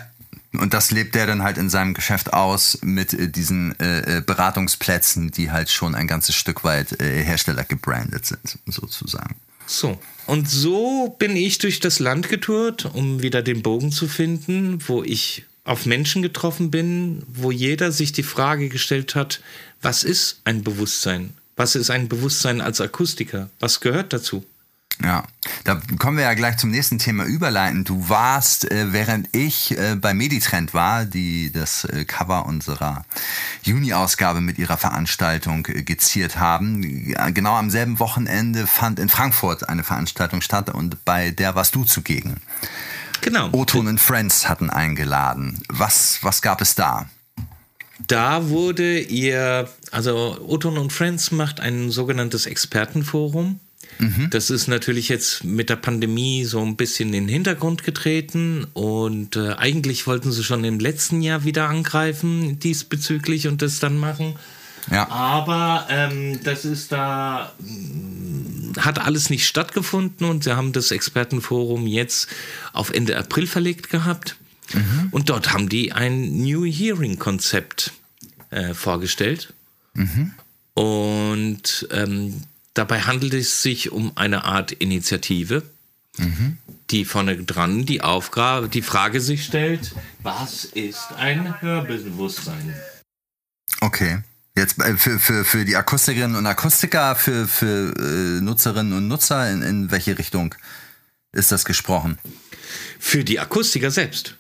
und 0.53 0.73
das 0.73 0.91
lebt 0.91 1.17
er 1.17 1.27
dann 1.27 1.43
halt 1.43 1.59
in 1.59 1.69
seinem 1.69 1.95
Geschäft 1.95 2.33
aus 2.33 2.79
mit 2.83 3.13
äh, 3.13 3.29
diesen 3.29 3.79
äh, 3.81 4.19
äh, 4.19 4.21
Beratungsplätzen, 4.21 5.31
die 5.31 5.51
halt 5.51 5.71
schon 5.71 5.95
ein 5.95 6.07
ganzes 6.07 6.37
Stück 6.37 6.65
weit 6.65 7.01
äh, 7.01 7.23
Hersteller 7.23 7.65
gebrandet 7.65 8.27
sind, 8.27 8.59
sozusagen. 8.67 9.37
So. 9.67 9.99
Und 10.27 10.49
so 10.49 11.15
bin 11.19 11.37
ich 11.37 11.59
durch 11.59 11.81
das 11.81 11.99
Land 11.99 12.29
getourt, 12.29 12.87
um 12.87 13.23
wieder 13.23 13.43
den 13.43 13.63
Bogen 13.63 13.93
zu 13.93 14.09
finden, 14.09 14.79
wo 14.87 15.03
ich 15.03 15.45
auf 15.65 15.87
Menschen 15.87 16.23
getroffen 16.23 16.71
bin, 16.71 17.23
wo 17.27 17.51
jeder 17.51 17.91
sich 17.91 18.13
die 18.13 18.23
Frage 18.23 18.69
gestellt 18.69 19.15
hat, 19.15 19.41
was 19.81 20.05
ist 20.05 20.41
ein 20.45 20.63
Bewusstsein? 20.63 21.35
Was 21.57 21.75
ist 21.75 21.91
ein 21.91 22.09
Bewusstsein 22.09 22.61
als 22.61 22.81
Akustiker? 22.81 23.49
Was 23.61 23.81
gehört 23.81 24.13
dazu? 24.13 24.45
Ja, 25.03 25.25
da 25.65 25.81
kommen 25.99 26.17
wir 26.17 26.25
ja 26.25 26.35
gleich 26.35 26.57
zum 26.57 26.71
nächsten 26.71 26.99
Thema 26.99 27.25
überleiten. 27.25 27.83
Du 27.85 28.09
warst, 28.09 28.71
äh, 28.71 28.93
während 28.93 29.29
ich 29.35 29.77
äh, 29.77 29.97
bei 29.97 30.15
Meditrend 30.15 30.73
war, 30.73 31.05
die 31.05 31.51
das 31.51 31.85
äh, 31.85 32.05
Cover 32.05 32.47
unserer 32.47 33.05
Juni-Ausgabe 33.65 34.41
mit 34.41 34.57
ihrer 34.59 34.77
Veranstaltung 34.77 35.67
äh, 35.67 35.83
geziert 35.83 36.39
haben. 36.39 37.13
Genau 37.35 37.57
am 37.57 37.71
selben 37.71 37.99
Wochenende 37.99 38.69
fand 38.69 39.01
in 39.01 39.09
Frankfurt 39.09 39.69
eine 39.69 39.83
Veranstaltung 39.83 40.41
statt 40.43 40.71
und 40.71 41.05
bei 41.05 41.33
der 41.33 41.57
warst 41.57 41.75
du 41.75 41.85
zugegen. 41.85 42.37
Genau. 43.25 43.49
Oton 43.53 43.87
und 43.87 43.99
Friends 43.99 44.51
hatten 44.51 44.69
eingeladen. 44.69 45.63
Was, 45.71 46.19
was 46.21 46.43
gab 46.43 46.61
es 46.61 46.75
da? 46.75 47.09
Da 48.07 48.51
wurde 48.51 49.01
ihr, 49.01 49.67
also 49.91 50.37
Oton 50.47 50.77
und 50.77 50.93
Friends 50.93 51.31
macht 51.31 51.59
ein 51.59 51.91
sogenanntes 51.91 52.45
Expertenforum. 52.45 53.61
Mhm. 53.99 54.29
Das 54.29 54.51
ist 54.51 54.69
natürlich 54.69 55.09
jetzt 55.09 55.43
mit 55.43 55.71
der 55.71 55.77
Pandemie 55.77 56.45
so 56.45 56.61
ein 56.61 56.77
bisschen 56.77 57.15
in 57.15 57.27
den 57.27 57.29
Hintergrund 57.29 57.83
getreten 57.83 58.67
und 58.75 59.37
äh, 59.37 59.55
eigentlich 59.55 60.07
wollten 60.07 60.31
sie 60.31 60.45
schon 60.45 60.63
im 60.63 60.79
letzten 60.79 61.23
Jahr 61.23 61.45
wieder 61.45 61.71
angreifen 61.71 62.59
diesbezüglich 62.59 63.49
und 63.49 63.63
das 63.63 63.79
dann 63.79 63.97
machen. 63.97 64.37
Ja. 64.91 65.09
Aber 65.09 65.87
ähm, 65.89 66.41
das 66.45 66.65
ist 66.65 66.93
da, 66.93 67.53
hat 68.79 68.99
alles 68.99 69.31
nicht 69.31 69.47
stattgefunden 69.47 70.27
und 70.29 70.45
sie 70.45 70.57
haben 70.57 70.73
das 70.73 70.91
Expertenforum 70.91 71.87
jetzt 71.87 72.29
auf 72.73 72.91
Ende 72.91 73.17
April 73.17 73.47
verlegt 73.47 73.91
gehabt. 73.91 74.37
Mhm. 74.73 75.09
Und 75.11 75.31
dort 75.31 75.53
haben 75.53 75.69
die 75.69 75.93
ein 75.93 76.43
New 76.43 76.65
Hearing-Konzept 76.65 77.93
äh, 78.51 78.75
vorgestellt. 78.75 79.53
Mhm. 79.95 80.33
Und 80.75 81.89
ähm, 81.91 82.43
dabei 82.75 83.03
handelt 83.03 83.35
es 83.35 83.63
sich 83.63 83.93
um 83.93 84.17
eine 84.17 84.45
Art 84.45 84.73
Initiative, 84.73 85.63
mhm. 86.19 86.59
die 86.91 87.05
vorne 87.05 87.37
dran 87.37 87.87
die 87.87 88.01
Aufgabe, 88.01 88.69
die 88.69 88.83
Frage 88.83 89.21
sich 89.21 89.45
stellt: 89.45 89.95
Was 90.23 90.65
ist 90.65 91.13
ein 91.17 91.61
Hörbewusstsein? 91.61 92.75
Okay. 93.81 94.19
Jetzt 94.57 94.79
äh, 94.79 94.97
für, 94.97 95.19
für, 95.19 95.45
für 95.45 95.65
die 95.65 95.77
Akustikerinnen 95.77 96.37
und 96.37 96.47
Akustiker, 96.47 97.17
für, 97.17 97.49
für 97.49 97.95
äh, 97.99 98.41
Nutzerinnen 98.41 98.93
und 98.93 99.09
Nutzer, 99.09 99.51
in, 99.51 99.63
in 99.63 99.91
welche 99.91 100.17
Richtung 100.17 100.55
ist 101.33 101.51
das 101.51 101.65
gesprochen? 101.65 102.19
Für 102.99 103.25
die 103.25 103.41
Akustiker 103.41 103.91
selbst. 103.91 104.37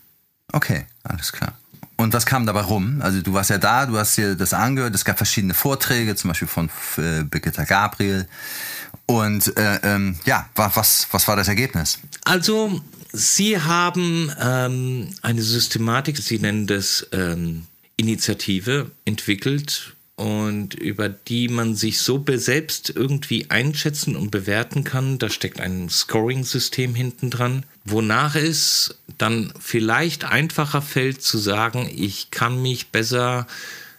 Okay, 0.52 0.86
alles 1.02 1.32
klar. 1.32 1.58
Und 1.96 2.12
was 2.12 2.26
kam 2.26 2.46
dabei 2.46 2.62
rum? 2.62 3.00
Also 3.02 3.22
du 3.22 3.32
warst 3.32 3.50
ja 3.50 3.58
da, 3.58 3.86
du 3.86 3.96
hast 3.96 4.16
dir 4.16 4.34
das 4.34 4.52
angehört, 4.52 4.94
es 4.94 5.04
gab 5.04 5.16
verschiedene 5.16 5.54
Vorträge, 5.54 6.16
zum 6.16 6.28
Beispiel 6.28 6.48
von 6.48 6.70
äh, 6.96 7.22
Birgitta 7.22 7.64
Gabriel. 7.64 8.26
Und 9.06 9.56
äh, 9.56 9.80
ähm, 9.82 10.16
ja, 10.24 10.48
was, 10.54 11.08
was 11.10 11.28
war 11.28 11.36
das 11.36 11.48
Ergebnis? 11.48 11.98
Also, 12.24 12.80
Sie 13.12 13.60
haben 13.60 14.32
ähm, 14.40 15.08
eine 15.22 15.42
Systematik, 15.42 16.18
Sie 16.18 16.38
nennen 16.38 16.66
das 16.66 17.06
ähm, 17.12 17.66
Initiative, 17.96 18.90
entwickelt, 19.04 19.93
und 20.16 20.74
über 20.74 21.08
die 21.08 21.48
man 21.48 21.74
sich 21.74 21.98
so 21.98 22.24
selbst 22.34 22.90
irgendwie 22.90 23.50
einschätzen 23.50 24.14
und 24.14 24.30
bewerten 24.30 24.84
kann. 24.84 25.18
Da 25.18 25.28
steckt 25.28 25.60
ein 25.60 25.88
Scoring-System 25.88 26.94
hinten 26.94 27.30
dran, 27.30 27.64
wonach 27.84 28.36
es 28.36 28.96
dann 29.18 29.52
vielleicht 29.58 30.24
einfacher 30.24 30.82
fällt 30.82 31.22
zu 31.22 31.38
sagen, 31.38 31.90
ich 31.92 32.30
kann 32.30 32.62
mich 32.62 32.88
besser 32.88 33.46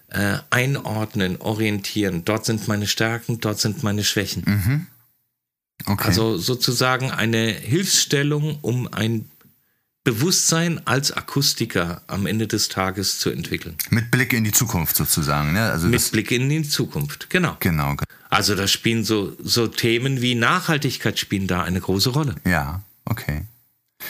äh, 0.10 0.38
einordnen, 0.50 1.38
orientieren. 1.42 2.24
Dort 2.24 2.46
sind 2.46 2.68
meine 2.68 2.88
Stärken, 2.88 3.42
dort 3.42 3.60
sind 3.60 3.84
meine 3.84 4.04
Schwächen. 4.04 4.44
Mhm. 4.46 4.88
Okay. 5.86 6.08
Also 6.08 6.38
sozusagen 6.38 7.12
eine 7.12 7.52
Hilfsstellung, 7.52 8.60
um 8.62 8.88
ein 8.88 9.30
Bewusstsein 10.06 10.80
als 10.86 11.12
Akustiker 11.12 12.04
am 12.06 12.28
Ende 12.28 12.48
des 12.48 12.70
Tages 12.70 13.18
zu 13.18 13.32
entwickeln. 13.32 13.76
Mit 13.90 14.12
Blick 14.12 14.34
in 14.34 14.44
die 14.44 14.52
Zukunft 14.52 14.96
sozusagen. 14.96 15.52
Ne? 15.52 15.72
Also 15.72 15.88
Mit 15.88 16.12
Blick 16.12 16.32
in 16.32 16.48
die 16.48 16.62
Zukunft, 16.62 17.30
genau. 17.32 17.58
Genau. 17.60 17.96
Also 18.30 18.54
da 18.54 18.68
spielen 18.68 19.04
so, 19.04 19.36
so 19.44 19.68
Themen 19.68 20.22
wie 20.22 20.36
Nachhaltigkeit 20.36 21.18
spielen 21.18 21.48
da 21.48 21.64
eine 21.64 21.82
große 21.82 22.12
Rolle. 22.12 22.36
Ja, 22.46 22.82
okay. 23.06 23.46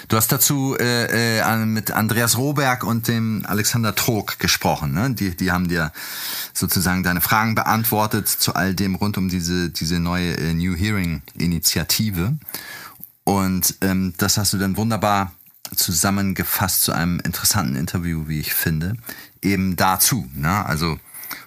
Du 0.10 0.18
hast 0.18 0.34
dazu 0.34 0.76
äh, 0.78 1.40
äh, 1.40 1.66
mit 1.66 1.92
Andreas 1.92 2.38
Roberg 2.38 2.84
und 2.84 3.08
dem 3.08 3.46
Alexander 3.48 3.96
Trog 3.96 4.38
gesprochen. 4.40 4.94
Ne? 4.94 5.12
Die, 5.12 5.34
die 5.34 5.52
haben 5.54 5.70
dir 5.70 5.94
sozusagen 6.54 7.04
deine 7.04 7.22
Fragen 7.22 7.56
beantwortet 7.56 8.28
zu 8.28 8.54
all 8.54 8.74
dem 8.74 8.96
rund 8.96 9.18
um 9.18 9.30
diese, 9.30 9.70
diese 9.70 10.02
neue 10.02 10.36
äh, 10.36 10.54
New 10.54 10.76
Hearing 10.76 11.22
Initiative. 11.38 12.38
Und 13.24 13.76
ähm, 13.80 14.14
das 14.18 14.38
hast 14.38 14.52
du 14.52 14.58
dann 14.58 14.76
wunderbar 14.76 15.32
zusammengefasst 15.76 16.84
zu 16.84 16.92
einem 16.92 17.20
interessanten 17.20 17.76
Interview, 17.76 18.28
wie 18.28 18.40
ich 18.40 18.54
finde, 18.54 18.96
eben 19.42 19.76
dazu. 19.76 20.30
Ne? 20.34 20.66
Also 20.66 21.00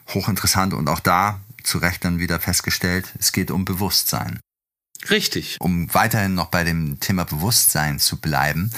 hochinteressant 0.08 0.75
und 0.75 0.88
auch 0.88 1.00
da 1.00 1.40
zu 1.62 1.78
Recht 1.78 2.04
dann 2.04 2.18
wieder 2.18 2.40
festgestellt, 2.40 3.12
es 3.18 3.32
geht 3.32 3.50
um 3.50 3.64
Bewusstsein. 3.64 4.40
Richtig. 5.10 5.56
Um 5.60 5.92
weiterhin 5.94 6.34
noch 6.34 6.46
bei 6.46 6.64
dem 6.64 7.00
Thema 7.00 7.24
Bewusstsein 7.24 7.98
zu 7.98 8.20
bleiben. 8.20 8.70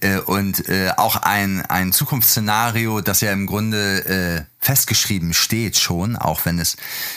Äh, 0.00 0.18
und 0.18 0.68
äh, 0.68 0.90
auch 0.96 1.16
ein, 1.16 1.62
ein 1.62 1.92
Zukunftsszenario, 1.92 3.00
das 3.00 3.20
ja 3.20 3.32
im 3.32 3.46
Grunde 3.46 4.46
äh, 4.48 4.54
festgeschrieben 4.64 5.34
steht 5.34 5.76
schon, 5.76 6.16
auch 6.16 6.46
wenn 6.46 6.58
es 6.58 6.76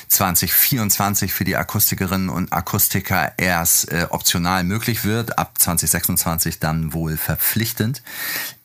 2024 0.10 1.34
für 1.34 1.46
die 1.46 1.56
Akustikerinnen 1.56 2.28
und 2.28 2.52
Akustiker 2.52 3.34
erst 3.38 3.92
äh, 3.92 4.08
optional 4.10 4.66
möglich 4.66 5.06
wird, 5.06 5.40
ab 5.40 5.54
2026 5.58 6.60
dann 6.60 6.92
wohl 6.92 7.16
verpflichtend, 7.16 8.04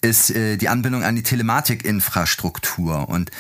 ist 0.01 0.31
äh, 0.31 0.57
die 0.57 0.69
Anbindung 0.69 1.05
an 1.05 1.15
die 1.15 1.23
Telematikinfrastruktur. 1.23 3.09
Und 3.09 3.31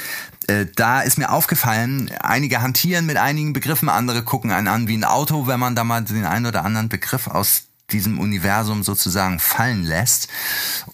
äh, 0.52 0.66
da 0.74 1.00
ist 1.00 1.18
mir 1.18 1.30
aufgefallen, 1.30 2.10
einige 2.20 2.60
hantieren 2.60 3.06
mit 3.06 3.16
einigen 3.16 3.52
Begriffen, 3.52 3.88
andere 3.88 4.22
gucken 4.22 4.52
einen 4.52 4.68
an 4.68 4.88
wie 4.88 4.96
ein 4.96 5.04
Auto, 5.04 5.46
wenn 5.46 5.58
man 5.58 5.74
da 5.74 5.84
mal 5.84 6.02
den 6.02 6.24
einen 6.24 6.46
oder 6.46 6.64
anderen 6.64 6.88
Begriff 6.88 7.26
aus 7.26 7.64
diesem 7.90 8.18
Universum 8.18 8.82
sozusagen 8.82 9.38
fallen 9.38 9.84
lässt. 9.84 10.28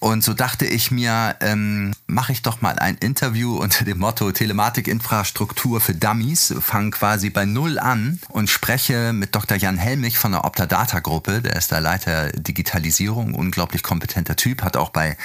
Und 0.01 0.25
so 0.25 0.35
dachte 0.35 0.67
ich 0.67 0.91
mir, 0.91 1.37
ähm, 1.41 1.93
mache 2.07 2.33
ich 2.33 2.43
doch 2.43 2.61
mal 2.61 2.79
ein 2.79 2.97
Interview 2.97 3.57
unter 3.57 3.85
dem 3.85 3.99
Motto 3.99 4.33
Telematikinfrastruktur 4.33 5.81
für 5.81 5.95
Dummies, 5.95 6.55
fange 6.61 6.91
quasi 6.91 7.31
bei 7.31 7.45
Null 7.45 7.79
an 7.79 8.19
und 8.29 8.51
spreche 8.51 9.13
mit 9.13 9.35
Dr. 9.35 9.57
Jan 9.57 9.77
Helmich 9.77 10.19
von 10.19 10.33
der 10.33 10.45
Optadata 10.45 11.01
Gruppe, 11.01 11.41
der 11.43 11.57
ist 11.57 11.71
der 11.71 11.81
Leiter 11.81 12.31
Digitalisierung, 12.33 13.35
unglaublich 13.35 13.83
kompetenter 13.83 14.37
Typ, 14.37 14.63
hat 14.63 14.77
auch 14.77 14.91
bei 14.91 15.17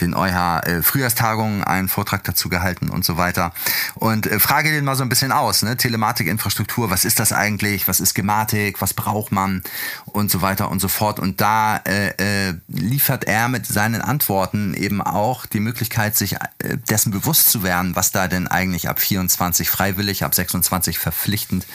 den 0.00 0.14
EuH 0.14 0.82
Frühjahrstagungen 0.82 1.64
einen 1.64 1.88
Vortrag 1.88 2.24
dazu 2.24 2.48
gehalten 2.48 2.90
und 2.90 3.04
so 3.04 3.16
weiter. 3.16 3.52
Und 3.94 4.26
äh, 4.26 4.38
frage 4.38 4.70
den 4.70 4.84
mal 4.84 4.96
so 4.96 5.02
ein 5.02 5.08
bisschen 5.08 5.32
aus, 5.32 5.62
ne? 5.62 5.76
Telematikinfrastruktur, 5.76 6.90
was 6.90 7.04
ist 7.04 7.18
das 7.18 7.32
eigentlich, 7.32 7.88
was 7.88 8.00
ist 8.00 8.14
Gematik, 8.14 8.80
was 8.80 8.94
braucht 8.94 9.32
man 9.32 9.62
und 10.06 10.30
so 10.30 10.42
weiter 10.42 10.70
und 10.70 10.80
so 10.80 10.88
fort 10.88 11.03
fort. 11.04 11.20
Und 11.20 11.42
da 11.42 11.76
äh, 11.84 12.48
äh, 12.48 12.54
liefert 12.68 13.24
er 13.24 13.48
mit 13.48 13.66
seinen 13.66 14.00
Antworten 14.00 14.72
eben 14.72 15.02
auch 15.02 15.44
die 15.44 15.60
Möglichkeit, 15.60 16.16
sich 16.16 16.36
äh, 16.36 16.78
dessen 16.88 17.12
bewusst 17.12 17.50
zu 17.50 17.62
werden, 17.62 17.94
was 17.94 18.10
da 18.10 18.26
denn 18.26 18.48
eigentlich 18.48 18.88
ab 18.88 18.98
24 18.98 19.68
freiwillig, 19.68 20.24
ab 20.24 20.34
26 20.34 20.98
verpflichtend 20.98 21.66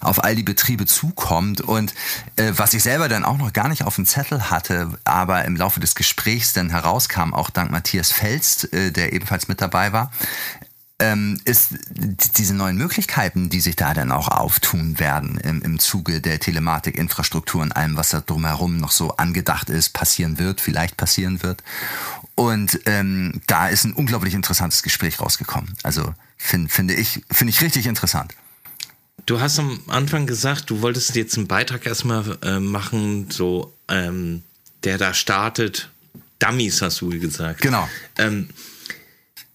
auf 0.00 0.24
all 0.24 0.34
die 0.34 0.42
Betriebe 0.42 0.86
zukommt 0.86 1.60
und 1.60 1.94
äh, 2.36 2.52
was 2.56 2.72
ich 2.72 2.82
selber 2.82 3.08
dann 3.10 3.24
auch 3.24 3.36
noch 3.36 3.52
gar 3.52 3.68
nicht 3.68 3.84
auf 3.84 3.96
dem 3.96 4.06
Zettel 4.06 4.50
hatte, 4.50 4.98
aber 5.04 5.44
im 5.44 5.54
Laufe 5.54 5.78
des 5.78 5.94
Gesprächs 5.94 6.54
dann 6.54 6.70
herauskam, 6.70 7.34
auch 7.34 7.50
dank 7.50 7.70
Matthias 7.70 8.10
Felst, 8.10 8.72
äh, 8.72 8.90
der 8.90 9.12
ebenfalls 9.12 9.48
mit 9.48 9.60
dabei 9.60 9.92
war, 9.92 10.10
ähm, 11.02 11.40
ist 11.44 11.74
diese 12.38 12.54
neuen 12.54 12.76
Möglichkeiten, 12.76 13.50
die 13.50 13.60
sich 13.60 13.74
da 13.74 13.92
dann 13.92 14.12
auch 14.12 14.28
auftun 14.28 15.00
werden 15.00 15.36
im, 15.38 15.60
im 15.62 15.80
Zuge 15.80 16.20
der 16.20 16.38
Telematikinfrastruktur 16.38 17.60
und 17.60 17.72
allem, 17.72 17.96
was 17.96 18.10
da 18.10 18.20
drumherum 18.20 18.76
noch 18.76 18.92
so 18.92 19.16
angedacht 19.16 19.68
ist, 19.68 19.94
passieren 19.94 20.38
wird, 20.38 20.60
vielleicht 20.60 20.96
passieren 20.96 21.42
wird. 21.42 21.64
Und 22.36 22.78
ähm, 22.86 23.40
da 23.48 23.68
ist 23.68 23.84
ein 23.84 23.94
unglaublich 23.94 24.34
interessantes 24.34 24.84
Gespräch 24.84 25.18
rausgekommen. 25.18 25.74
Also 25.82 26.14
find, 26.36 26.70
finde 26.70 26.94
ich, 26.94 27.22
finde 27.30 27.50
ich 27.50 27.60
richtig 27.62 27.86
interessant. 27.86 28.32
Du 29.26 29.40
hast 29.40 29.58
am 29.58 29.80
Anfang 29.88 30.26
gesagt, 30.26 30.70
du 30.70 30.82
wolltest 30.82 31.16
jetzt 31.16 31.36
einen 31.36 31.48
Beitrag 31.48 31.84
erstmal 31.84 32.38
äh, 32.42 32.60
machen, 32.60 33.28
so 33.30 33.74
ähm, 33.88 34.44
der 34.84 34.98
da 34.98 35.14
startet. 35.14 35.90
Dummies 36.38 36.80
hast 36.80 37.00
du 37.00 37.10
gesagt. 37.10 37.60
Genau. 37.60 37.88
Ähm, 38.18 38.48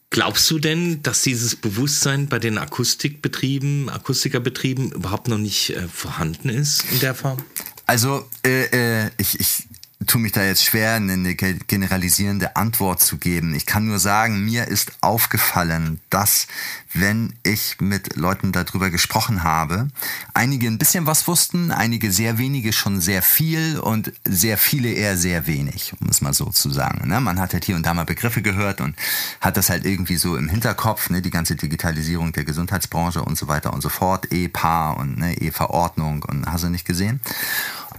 Glaubst 0.10 0.50
du 0.50 0.58
denn, 0.58 1.04
dass 1.04 1.22
dieses 1.22 1.56
Bewusstsein 1.56 2.28
bei 2.28 2.40
den 2.40 2.58
Akustikbetrieben, 2.58 3.90
Akustikerbetrieben 3.90 4.92
überhaupt 4.92 5.28
noch 5.28 5.38
nicht 5.38 5.72
äh, 5.72 5.88
vorhanden 5.88 6.50
ist 6.50 6.86
in 6.92 7.00
der 7.02 7.14
Form? 7.14 7.38
Also 7.86 8.26
äh, 8.46 9.06
äh, 9.06 9.10
ich, 9.18 9.40
ich 9.40 9.67
tue 10.06 10.22
mich 10.22 10.32
da 10.32 10.44
jetzt 10.44 10.64
schwer, 10.64 10.94
eine 10.94 11.36
generalisierende 11.36 12.56
Antwort 12.56 13.02
zu 13.02 13.18
geben. 13.18 13.56
Ich 13.56 13.66
kann 13.66 13.88
nur 13.88 13.98
sagen, 13.98 14.46
mir 14.46 14.68
ist 14.68 14.92
aufgefallen, 15.02 16.00
dass 16.12 16.46
wenn 16.94 17.34
ich 17.44 17.78
mit 17.80 18.16
Leuten 18.16 18.52
darüber 18.52 18.92
gesprochen 18.92 19.44
habe, 19.44 19.88
einige 20.34 20.68
ein 20.68 20.78
bisschen 20.78 21.08
was 21.08 21.28
wussten, 21.28 21.72
einige 21.72 22.12
sehr 22.12 22.38
wenige 22.38 22.74
schon 22.74 23.02
sehr 23.02 23.24
viel 23.24 23.80
und 23.80 24.14
sehr 24.24 24.58
viele 24.58 24.90
eher 24.90 25.18
sehr 25.18 25.48
wenig, 25.48 25.94
um 26.00 26.10
es 26.10 26.22
mal 26.22 26.34
so 26.34 26.46
zu 26.46 26.70
sagen. 26.70 27.08
Ne? 27.08 27.20
Man 27.20 27.40
hat 27.40 27.54
halt 27.54 27.66
hier 27.66 27.76
und 27.76 27.86
da 27.86 27.94
mal 27.94 28.06
Begriffe 28.06 28.42
gehört 28.44 28.82
und 28.82 28.96
hat 29.42 29.58
das 29.58 29.70
halt 29.70 29.84
irgendwie 29.86 30.18
so 30.18 30.38
im 30.38 30.48
Hinterkopf, 30.48 31.10
ne? 31.10 31.22
die 31.22 31.32
ganze 31.32 31.56
Digitalisierung 31.56 32.34
der 32.34 32.44
Gesundheitsbranche 32.44 33.24
und 33.24 33.38
so 33.38 33.48
weiter 33.48 33.74
und 33.74 33.82
so 33.82 33.90
fort, 33.90 34.32
E-Paar 34.32 34.98
und 34.98 35.18
ne, 35.18 35.36
E-Verordnung 35.38 36.24
und 36.24 36.46
hast 36.46 36.64
du 36.64 36.70
nicht 36.70 36.86
gesehen. 36.86 37.20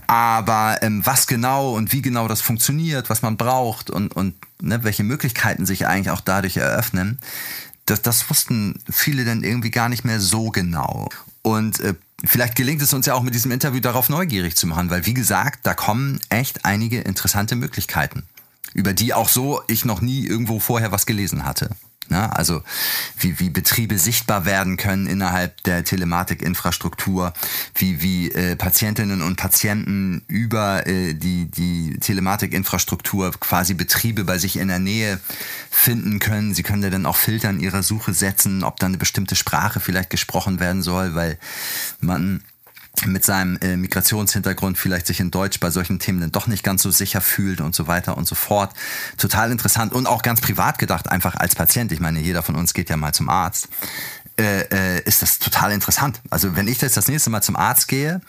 Aber 0.08 0.78
ähm, 0.80 1.04
was 1.04 1.26
genau 1.26 1.74
und 1.74 1.92
wie 1.92 2.00
genau 2.00 2.28
das 2.28 2.40
funktioniert, 2.40 3.10
was 3.10 3.20
man 3.20 3.36
braucht 3.36 3.90
und, 3.90 4.16
und 4.16 4.34
ne, 4.58 4.82
welche 4.82 5.04
Möglichkeiten 5.04 5.66
sich 5.66 5.86
eigentlich 5.86 6.10
auch 6.10 6.22
dadurch 6.22 6.56
eröffnen, 6.56 7.18
das, 7.84 8.00
das 8.00 8.30
wussten 8.30 8.80
viele 8.90 9.26
dann 9.26 9.44
irgendwie 9.44 9.70
gar 9.70 9.90
nicht 9.90 10.06
mehr 10.06 10.18
so 10.18 10.48
genau. 10.48 11.10
Und 11.42 11.80
äh, 11.80 11.94
vielleicht 12.24 12.56
gelingt 12.56 12.80
es 12.80 12.94
uns 12.94 13.04
ja 13.04 13.12
auch 13.12 13.22
mit 13.22 13.34
diesem 13.34 13.52
Interview 13.52 13.80
darauf 13.80 14.08
neugierig 14.08 14.56
zu 14.56 14.66
machen, 14.66 14.88
weil 14.88 15.04
wie 15.04 15.12
gesagt, 15.12 15.60
da 15.64 15.74
kommen 15.74 16.18
echt 16.30 16.64
einige 16.64 17.00
interessante 17.02 17.54
Möglichkeiten, 17.54 18.22
über 18.72 18.94
die 18.94 19.12
auch 19.12 19.28
so 19.28 19.60
ich 19.66 19.84
noch 19.84 20.00
nie 20.00 20.26
irgendwo 20.26 20.58
vorher 20.58 20.90
was 20.90 21.04
gelesen 21.04 21.44
hatte. 21.44 21.68
Ne? 22.10 22.34
Also 22.34 22.62
wie, 23.18 23.38
wie 23.38 23.50
Betriebe 23.50 23.98
sichtbar 23.98 24.44
werden 24.44 24.76
können 24.76 25.06
innerhalb 25.06 25.62
der 25.64 25.84
Telematikinfrastruktur, 25.84 27.32
wie, 27.74 28.00
wie 28.02 28.30
äh, 28.32 28.56
Patientinnen 28.56 29.22
und 29.22 29.36
Patienten 29.36 30.22
über 30.26 30.86
äh, 30.86 31.14
die, 31.14 31.46
die 31.46 31.98
Telematikinfrastruktur 32.00 33.32
quasi 33.38 33.74
Betriebe 33.74 34.24
bei 34.24 34.38
sich 34.38 34.56
in 34.56 34.68
der 34.68 34.78
Nähe 34.78 35.20
finden 35.70 36.18
können. 36.18 36.54
Sie 36.54 36.62
können 36.62 36.82
da 36.82 36.90
dann 36.90 37.06
auch 37.06 37.16
Filter 37.16 37.50
in 37.50 37.60
ihrer 37.60 37.82
Suche 37.82 38.14
setzen, 38.14 38.64
ob 38.64 38.80
da 38.80 38.86
eine 38.86 38.98
bestimmte 38.98 39.36
Sprache 39.36 39.80
vielleicht 39.80 40.10
gesprochen 40.10 40.60
werden 40.60 40.82
soll, 40.82 41.14
weil 41.14 41.38
man 42.00 42.42
mit 43.06 43.24
seinem 43.24 43.58
äh, 43.60 43.76
Migrationshintergrund 43.76 44.78
vielleicht 44.78 45.06
sich 45.06 45.20
in 45.20 45.30
Deutsch 45.30 45.60
bei 45.60 45.70
solchen 45.70 45.98
Themen 45.98 46.20
dann 46.20 46.32
doch 46.32 46.46
nicht 46.46 46.62
ganz 46.62 46.82
so 46.82 46.90
sicher 46.90 47.20
fühlt 47.20 47.60
und 47.60 47.74
so 47.74 47.86
weiter 47.86 48.16
und 48.16 48.26
so 48.26 48.34
fort. 48.34 48.72
Total 49.16 49.50
interessant 49.50 49.92
und 49.92 50.06
auch 50.06 50.22
ganz 50.22 50.40
privat 50.40 50.78
gedacht, 50.78 51.10
einfach 51.10 51.36
als 51.36 51.54
Patient. 51.54 51.92
Ich 51.92 52.00
meine, 52.00 52.20
jeder 52.20 52.42
von 52.42 52.56
uns 52.56 52.74
geht 52.74 52.90
ja 52.90 52.96
mal 52.96 53.12
zum 53.12 53.28
Arzt. 53.28 53.68
Äh, 54.38 54.98
äh, 54.98 55.02
ist 55.02 55.22
das 55.22 55.40
total 55.40 55.72
interessant. 55.72 56.20
Also 56.30 56.54
wenn 56.54 56.68
ich 56.68 56.80
jetzt 56.80 56.96
das 56.96 57.08
nächste 57.08 57.28
Mal 57.28 57.42
zum 57.42 57.56
Arzt 57.56 57.88
gehe, 57.88 58.20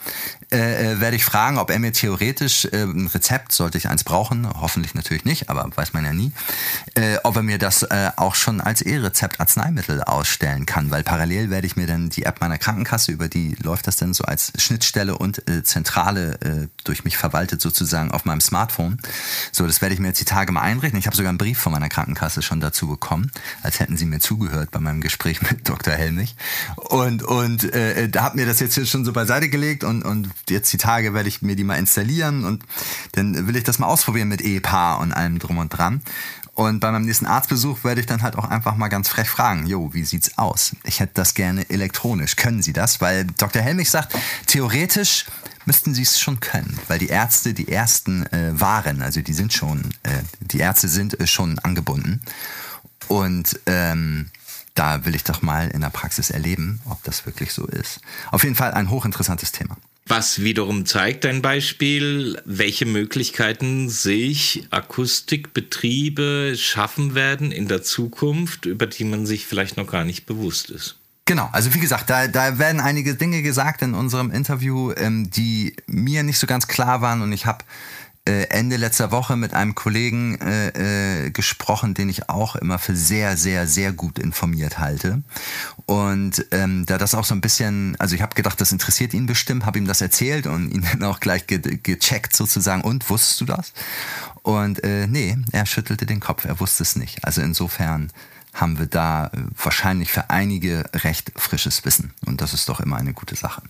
äh, 0.52 0.94
äh, 0.94 1.00
werde 1.00 1.14
ich 1.14 1.24
fragen, 1.24 1.58
ob 1.58 1.70
er 1.70 1.78
mir 1.78 1.92
theoretisch 1.92 2.64
äh, 2.64 2.82
ein 2.82 3.06
Rezept, 3.06 3.52
sollte 3.52 3.78
ich 3.78 3.88
eins 3.88 4.02
brauchen, 4.02 4.48
hoffentlich 4.60 4.94
natürlich 4.94 5.24
nicht, 5.24 5.48
aber 5.48 5.68
weiß 5.72 5.92
man 5.92 6.04
ja 6.04 6.12
nie, 6.12 6.32
äh, 6.96 7.18
ob 7.22 7.36
er 7.36 7.42
mir 7.42 7.58
das 7.58 7.84
äh, 7.84 8.10
auch 8.16 8.34
schon 8.34 8.60
als 8.60 8.82
E-Rezept 8.82 9.38
Arzneimittel 9.38 10.02
ausstellen 10.02 10.66
kann, 10.66 10.90
weil 10.90 11.04
parallel 11.04 11.50
werde 11.50 11.68
ich 11.68 11.76
mir 11.76 11.86
dann 11.86 12.10
die 12.10 12.24
App 12.24 12.40
meiner 12.40 12.58
Krankenkasse, 12.58 13.12
über 13.12 13.28
die 13.28 13.54
läuft 13.62 13.86
das 13.86 13.94
dann 13.94 14.12
so 14.12 14.24
als 14.24 14.52
Schnittstelle 14.56 15.16
und 15.16 15.48
äh, 15.48 15.62
Zentrale 15.62 16.40
äh, 16.40 16.68
durch 16.82 17.04
mich 17.04 17.16
verwaltet 17.16 17.60
sozusagen 17.60 18.10
auf 18.10 18.24
meinem 18.24 18.40
Smartphone. 18.40 18.98
So, 19.52 19.68
das 19.68 19.80
werde 19.80 19.94
ich 19.94 20.00
mir 20.00 20.08
jetzt 20.08 20.20
die 20.20 20.24
Tage 20.24 20.50
mal 20.50 20.62
einrichten. 20.62 20.98
Ich 20.98 21.06
habe 21.06 21.16
sogar 21.16 21.28
einen 21.28 21.38
Brief 21.38 21.60
von 21.60 21.70
meiner 21.70 21.88
Krankenkasse 21.88 22.42
schon 22.42 22.58
dazu 22.58 22.88
bekommen, 22.88 23.30
als 23.62 23.78
hätten 23.78 23.96
sie 23.96 24.04
mir 24.04 24.18
zugehört 24.18 24.72
bei 24.72 24.80
meinem 24.80 25.00
Gespräch 25.00 25.42
mit 25.48 25.68
Dr. 25.68 25.94
Helmich. 25.94 26.34
Und, 26.74 27.22
und 27.22 27.72
äh, 27.72 28.08
da 28.08 28.24
habe 28.24 28.36
mir 28.36 28.46
das 28.46 28.58
jetzt 28.58 28.74
hier 28.74 28.86
schon 28.86 29.04
so 29.04 29.12
beiseite 29.12 29.48
gelegt 29.48 29.84
und, 29.84 30.02
und 30.02 30.28
jetzt 30.48 30.72
die 30.72 30.78
Tage 30.78 31.14
werde 31.14 31.28
ich 31.28 31.42
mir 31.42 31.56
die 31.56 31.64
mal 31.64 31.76
installieren 31.76 32.44
und 32.44 32.64
dann 33.12 33.46
will 33.46 33.56
ich 33.56 33.64
das 33.64 33.78
mal 33.78 33.86
ausprobieren 33.86 34.28
mit 34.28 34.40
Ehepaar 34.40 35.00
und 35.00 35.12
allem 35.12 35.38
drum 35.38 35.58
und 35.58 35.68
dran. 35.68 36.02
Und 36.54 36.80
bei 36.80 36.90
meinem 36.90 37.06
nächsten 37.06 37.26
Arztbesuch 37.26 37.84
werde 37.84 38.00
ich 38.00 38.06
dann 38.06 38.22
halt 38.22 38.36
auch 38.36 38.44
einfach 38.44 38.76
mal 38.76 38.88
ganz 38.88 39.08
frech 39.08 39.30
fragen, 39.30 39.66
jo, 39.66 39.94
wie 39.94 40.04
sieht's 40.04 40.36
aus? 40.36 40.76
Ich 40.84 41.00
hätte 41.00 41.14
das 41.14 41.34
gerne 41.34 41.68
elektronisch. 41.70 42.36
Können 42.36 42.62
Sie 42.62 42.72
das? 42.72 43.00
Weil 43.00 43.24
Dr. 43.24 43.62
Helmich 43.62 43.88
sagt, 43.88 44.14
theoretisch 44.46 45.24
müssten 45.64 45.94
Sie 45.94 46.02
es 46.02 46.20
schon 46.20 46.40
können, 46.40 46.78
weil 46.88 46.98
die 46.98 47.08
Ärzte 47.08 47.54
die 47.54 47.68
ersten 47.68 48.26
äh, 48.26 48.60
waren, 48.60 49.00
also 49.02 49.22
die 49.22 49.32
sind 49.32 49.52
schon, 49.52 49.80
äh, 50.02 50.10
die 50.40 50.58
Ärzte 50.58 50.88
sind 50.88 51.18
äh, 51.18 51.26
schon 51.26 51.58
angebunden. 51.60 52.20
Und 53.08 53.58
ähm, 53.66 54.30
da 54.74 55.04
will 55.04 55.14
ich 55.14 55.24
doch 55.24 55.42
mal 55.42 55.68
in 55.68 55.80
der 55.80 55.90
Praxis 55.90 56.30
erleben, 56.30 56.80
ob 56.84 57.02
das 57.04 57.26
wirklich 57.26 57.52
so 57.52 57.66
ist. 57.66 58.00
Auf 58.30 58.44
jeden 58.44 58.56
Fall 58.56 58.72
ein 58.72 58.90
hochinteressantes 58.90 59.52
Thema. 59.52 59.76
Was 60.10 60.42
wiederum 60.42 60.86
zeigt 60.86 61.24
ein 61.24 61.40
Beispiel, 61.40 62.42
welche 62.44 62.84
Möglichkeiten 62.84 63.88
sich 63.88 64.66
Akustikbetriebe 64.70 66.54
schaffen 66.58 67.14
werden 67.14 67.52
in 67.52 67.68
der 67.68 67.84
Zukunft, 67.84 68.66
über 68.66 68.88
die 68.88 69.04
man 69.04 69.24
sich 69.24 69.46
vielleicht 69.46 69.76
noch 69.76 69.86
gar 69.86 70.04
nicht 70.04 70.26
bewusst 70.26 70.68
ist. 70.70 70.96
Genau, 71.26 71.48
also 71.52 71.72
wie 71.74 71.78
gesagt, 71.78 72.10
da, 72.10 72.26
da 72.26 72.58
werden 72.58 72.80
einige 72.80 73.14
Dinge 73.14 73.40
gesagt 73.42 73.82
in 73.82 73.94
unserem 73.94 74.32
Interview, 74.32 74.90
ähm, 74.96 75.30
die 75.30 75.76
mir 75.86 76.24
nicht 76.24 76.40
so 76.40 76.48
ganz 76.48 76.66
klar 76.66 77.02
waren 77.02 77.22
und 77.22 77.30
ich 77.30 77.46
habe 77.46 77.64
Ende 78.24 78.76
letzter 78.76 79.10
Woche 79.10 79.36
mit 79.36 79.54
einem 79.54 79.74
Kollegen 79.74 80.38
äh, 80.40 81.24
äh, 81.26 81.30
gesprochen, 81.30 81.94
den 81.94 82.08
ich 82.08 82.28
auch 82.28 82.54
immer 82.54 82.78
für 82.78 82.94
sehr, 82.94 83.36
sehr, 83.36 83.66
sehr 83.66 83.92
gut 83.92 84.18
informiert 84.18 84.78
halte. 84.78 85.22
Und 85.86 86.44
ähm, 86.50 86.84
da 86.86 86.98
das 86.98 87.14
auch 87.14 87.24
so 87.24 87.34
ein 87.34 87.40
bisschen, 87.40 87.96
also 87.98 88.14
ich 88.14 88.22
habe 88.22 88.34
gedacht, 88.34 88.60
das 88.60 88.72
interessiert 88.72 89.14
ihn 89.14 89.26
bestimmt, 89.26 89.64
habe 89.64 89.78
ihm 89.78 89.86
das 89.86 90.00
erzählt 90.00 90.46
und 90.46 90.70
ihn 90.70 90.86
dann 90.92 91.02
auch 91.04 91.20
gleich 91.20 91.46
ge 91.46 91.58
gecheckt 91.82 92.36
sozusagen. 92.36 92.82
Und 92.82 93.08
wusstest 93.08 93.40
du 93.40 93.46
das? 93.46 93.72
Und 94.42 94.84
äh, 94.84 95.06
nee, 95.06 95.38
er 95.52 95.66
schüttelte 95.66 96.06
den 96.06 96.20
Kopf, 96.20 96.44
er 96.44 96.60
wusste 96.60 96.82
es 96.82 96.96
nicht. 96.96 97.24
Also 97.24 97.40
insofern 97.40 98.12
haben 98.52 98.78
wir 98.78 98.86
da 98.86 99.26
äh, 99.28 99.30
wahrscheinlich 99.56 100.12
für 100.12 100.30
einige 100.30 100.84
recht 100.94 101.32
frisches 101.36 101.84
Wissen. 101.84 102.12
Und 102.26 102.40
das 102.40 102.52
ist 102.52 102.68
doch 102.68 102.80
immer 102.80 102.96
eine 102.96 103.14
gute 103.14 103.34
Sache. 103.34 103.62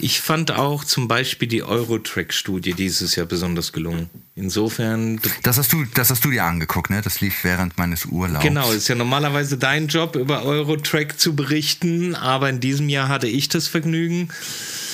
Ich 0.00 0.20
fand 0.20 0.52
auch 0.52 0.84
zum 0.84 1.08
Beispiel 1.08 1.48
die 1.48 1.62
Eurotrack-Studie 1.62 2.74
dieses 2.74 3.16
Jahr 3.16 3.26
besonders 3.26 3.72
gelungen. 3.72 4.08
Insofern. 4.36 5.20
Das 5.42 5.58
hast 5.58 5.72
du, 5.72 5.84
das 5.94 6.10
hast 6.10 6.24
du 6.24 6.30
dir 6.30 6.44
angeguckt, 6.44 6.90
ne? 6.90 7.02
Das 7.02 7.20
lief 7.20 7.42
während 7.42 7.76
meines 7.78 8.06
Urlaubs. 8.06 8.44
Genau, 8.44 8.70
ist 8.70 8.88
ja 8.88 8.94
normalerweise 8.94 9.58
dein 9.58 9.88
Job, 9.88 10.14
über 10.16 10.44
Eurotrack 10.44 11.18
zu 11.18 11.34
berichten, 11.34 12.14
aber 12.14 12.48
in 12.48 12.60
diesem 12.60 12.88
Jahr 12.88 13.08
hatte 13.08 13.26
ich 13.26 13.48
das 13.48 13.66
Vergnügen. 13.66 14.28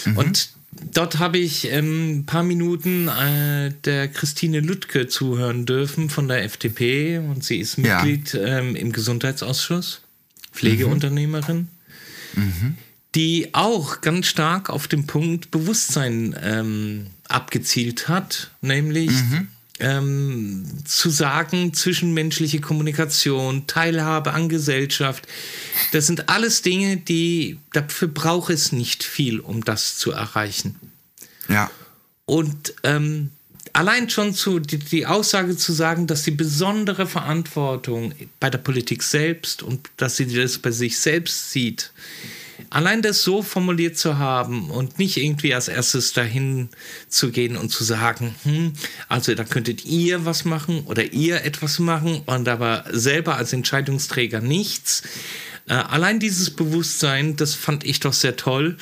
Mhm. 0.06 0.16
Und 0.16 0.48
dort 0.92 1.18
habe 1.18 1.38
ich 1.38 1.70
ähm, 1.70 2.18
ein 2.18 2.26
paar 2.26 2.42
Minuten 2.42 3.08
äh, 3.08 3.72
der 3.84 4.08
Christine 4.08 4.60
Lüttke 4.60 5.08
zuhören 5.08 5.66
dürfen 5.66 6.10
von 6.10 6.28
der 6.28 6.44
FDP 6.44 7.18
und 7.18 7.44
sie 7.44 7.58
ist 7.58 7.78
Mitglied 7.78 8.32
ja. 8.32 8.58
ähm, 8.58 8.76
im 8.76 8.92
Gesundheitsausschuss, 8.92 10.00
Pflegeunternehmerin. 10.52 11.68
Mhm. 12.34 12.76
Die 13.14 13.50
auch 13.52 14.00
ganz 14.00 14.26
stark 14.26 14.70
auf 14.70 14.88
den 14.88 15.06
Punkt 15.06 15.50
Bewusstsein 15.50 16.36
ähm, 16.42 17.06
abgezielt 17.28 18.08
hat, 18.08 18.50
nämlich 18.60 19.10
mhm. 19.10 19.48
ähm, 19.78 20.64
zu 20.84 21.10
sagen, 21.10 21.72
zwischenmenschliche 21.74 22.60
Kommunikation, 22.60 23.66
Teilhabe 23.66 24.32
an 24.32 24.48
Gesellschaft, 24.48 25.26
das 25.92 26.06
sind 26.06 26.28
alles 26.28 26.62
Dinge, 26.62 26.96
die 26.96 27.58
dafür 27.72 28.08
braucht 28.08 28.50
es 28.50 28.72
nicht 28.72 29.04
viel, 29.04 29.40
um 29.40 29.64
das 29.64 29.96
zu 29.96 30.10
erreichen. 30.10 30.76
Ja. 31.48 31.70
Und 32.26 32.74
ähm, 32.82 33.30
allein 33.74 34.08
schon 34.08 34.34
zu, 34.34 34.60
die, 34.60 34.78
die, 34.78 35.06
Aussage 35.06 35.56
zu 35.56 35.72
sagen, 35.72 36.06
dass 36.06 36.22
die 36.22 36.30
besondere 36.30 37.06
Verantwortung 37.06 38.14
bei 38.40 38.48
der 38.48 38.58
Politik 38.58 39.02
selbst 39.02 39.62
und 39.62 39.90
dass 39.96 40.16
sie 40.16 40.26
das 40.26 40.58
bei 40.58 40.70
sich 40.70 40.98
selbst 40.98 41.50
sieht, 41.50 41.92
allein 42.74 43.02
das 43.02 43.22
so 43.22 43.40
formuliert 43.42 43.96
zu 43.96 44.18
haben 44.18 44.68
und 44.68 44.98
nicht 44.98 45.16
irgendwie 45.16 45.54
als 45.54 45.68
erstes 45.68 46.12
dahin 46.12 46.68
zu 47.08 47.30
gehen 47.30 47.56
und 47.56 47.70
zu 47.70 47.84
sagen, 47.84 48.34
hm, 48.42 48.72
also 49.08 49.32
da 49.36 49.44
könntet 49.44 49.84
ihr 49.84 50.24
was 50.24 50.44
machen 50.44 50.80
oder 50.86 51.12
ihr 51.12 51.44
etwas 51.44 51.78
machen 51.78 52.22
und 52.26 52.48
aber 52.48 52.84
selber 52.90 53.36
als 53.36 53.52
Entscheidungsträger 53.52 54.40
nichts. 54.40 55.02
Äh, 55.68 55.74
allein 55.74 56.18
dieses 56.18 56.50
Bewusstsein, 56.50 57.36
das 57.36 57.54
fand 57.54 57.84
ich 57.84 58.00
doch 58.00 58.12
sehr 58.12 58.34
toll 58.34 58.76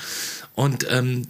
und 0.55 0.87
ähm, 0.89 1.27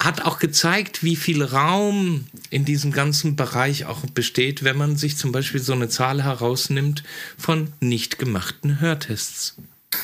hat 0.00 0.22
auch 0.22 0.38
gezeigt, 0.38 1.04
wie 1.04 1.16
viel 1.16 1.42
Raum 1.42 2.24
in 2.48 2.64
diesem 2.64 2.92
ganzen 2.92 3.36
Bereich 3.36 3.84
auch 3.84 4.00
besteht, 4.06 4.64
wenn 4.64 4.78
man 4.78 4.96
sich 4.96 5.18
zum 5.18 5.30
Beispiel 5.30 5.60
so 5.60 5.74
eine 5.74 5.90
Zahl 5.90 6.24
herausnimmt 6.24 7.02
von 7.36 7.70
nicht 7.80 8.18
gemachten 8.18 8.80
Hörtests. 8.80 9.56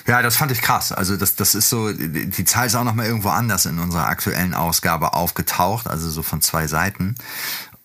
Ja, 0.06 0.22
das 0.22 0.36
fand 0.36 0.52
ich 0.52 0.60
krass. 0.60 0.92
Also 0.92 1.16
das, 1.16 1.34
das 1.34 1.54
ist 1.54 1.70
so, 1.70 1.92
die 1.92 2.44
Zahl 2.44 2.66
ist 2.66 2.74
auch 2.74 2.84
noch 2.84 2.94
mal 2.94 3.06
irgendwo 3.06 3.30
anders 3.30 3.66
in 3.66 3.78
unserer 3.78 4.06
aktuellen 4.06 4.54
Ausgabe 4.54 5.14
aufgetaucht, 5.14 5.86
also 5.86 6.10
so 6.10 6.22
von 6.22 6.40
zwei 6.42 6.66
Seiten. 6.66 7.14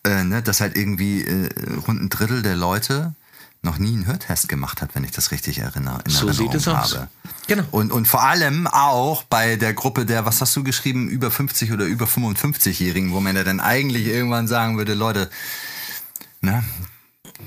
Äh, 0.04 0.24
ne, 0.24 0.42
dass 0.42 0.60
halt 0.60 0.76
irgendwie 0.76 1.22
äh, 1.22 1.48
rund 1.86 2.02
ein 2.02 2.08
Drittel 2.10 2.42
der 2.42 2.56
Leute 2.56 3.14
noch 3.62 3.78
nie 3.78 3.94
einen 3.94 4.06
Hörtest 4.06 4.48
gemacht 4.48 4.82
hat, 4.82 4.94
wenn 4.94 5.04
ich 5.04 5.12
das 5.12 5.30
richtig 5.30 5.58
erinnere. 5.58 6.00
In 6.04 6.10
so 6.10 6.30
sieht 6.30 6.54
es 6.54 6.68
aus. 6.68 6.98
Genau. 7.46 7.64
Und, 7.70 7.90
und 7.90 8.06
vor 8.06 8.22
allem 8.22 8.66
auch 8.66 9.22
bei 9.22 9.56
der 9.56 9.72
Gruppe 9.72 10.04
der, 10.04 10.26
was 10.26 10.40
hast 10.42 10.54
du 10.56 10.62
geschrieben, 10.62 11.08
über 11.08 11.30
50 11.30 11.72
oder 11.72 11.86
über 11.86 12.04
55-Jährigen, 12.04 13.12
wo 13.12 13.20
man 13.20 13.34
ja 13.34 13.44
dann 13.44 13.60
eigentlich 13.60 14.06
irgendwann 14.06 14.46
sagen 14.46 14.76
würde, 14.76 14.92
Leute, 14.92 15.30
ne, 16.42 16.62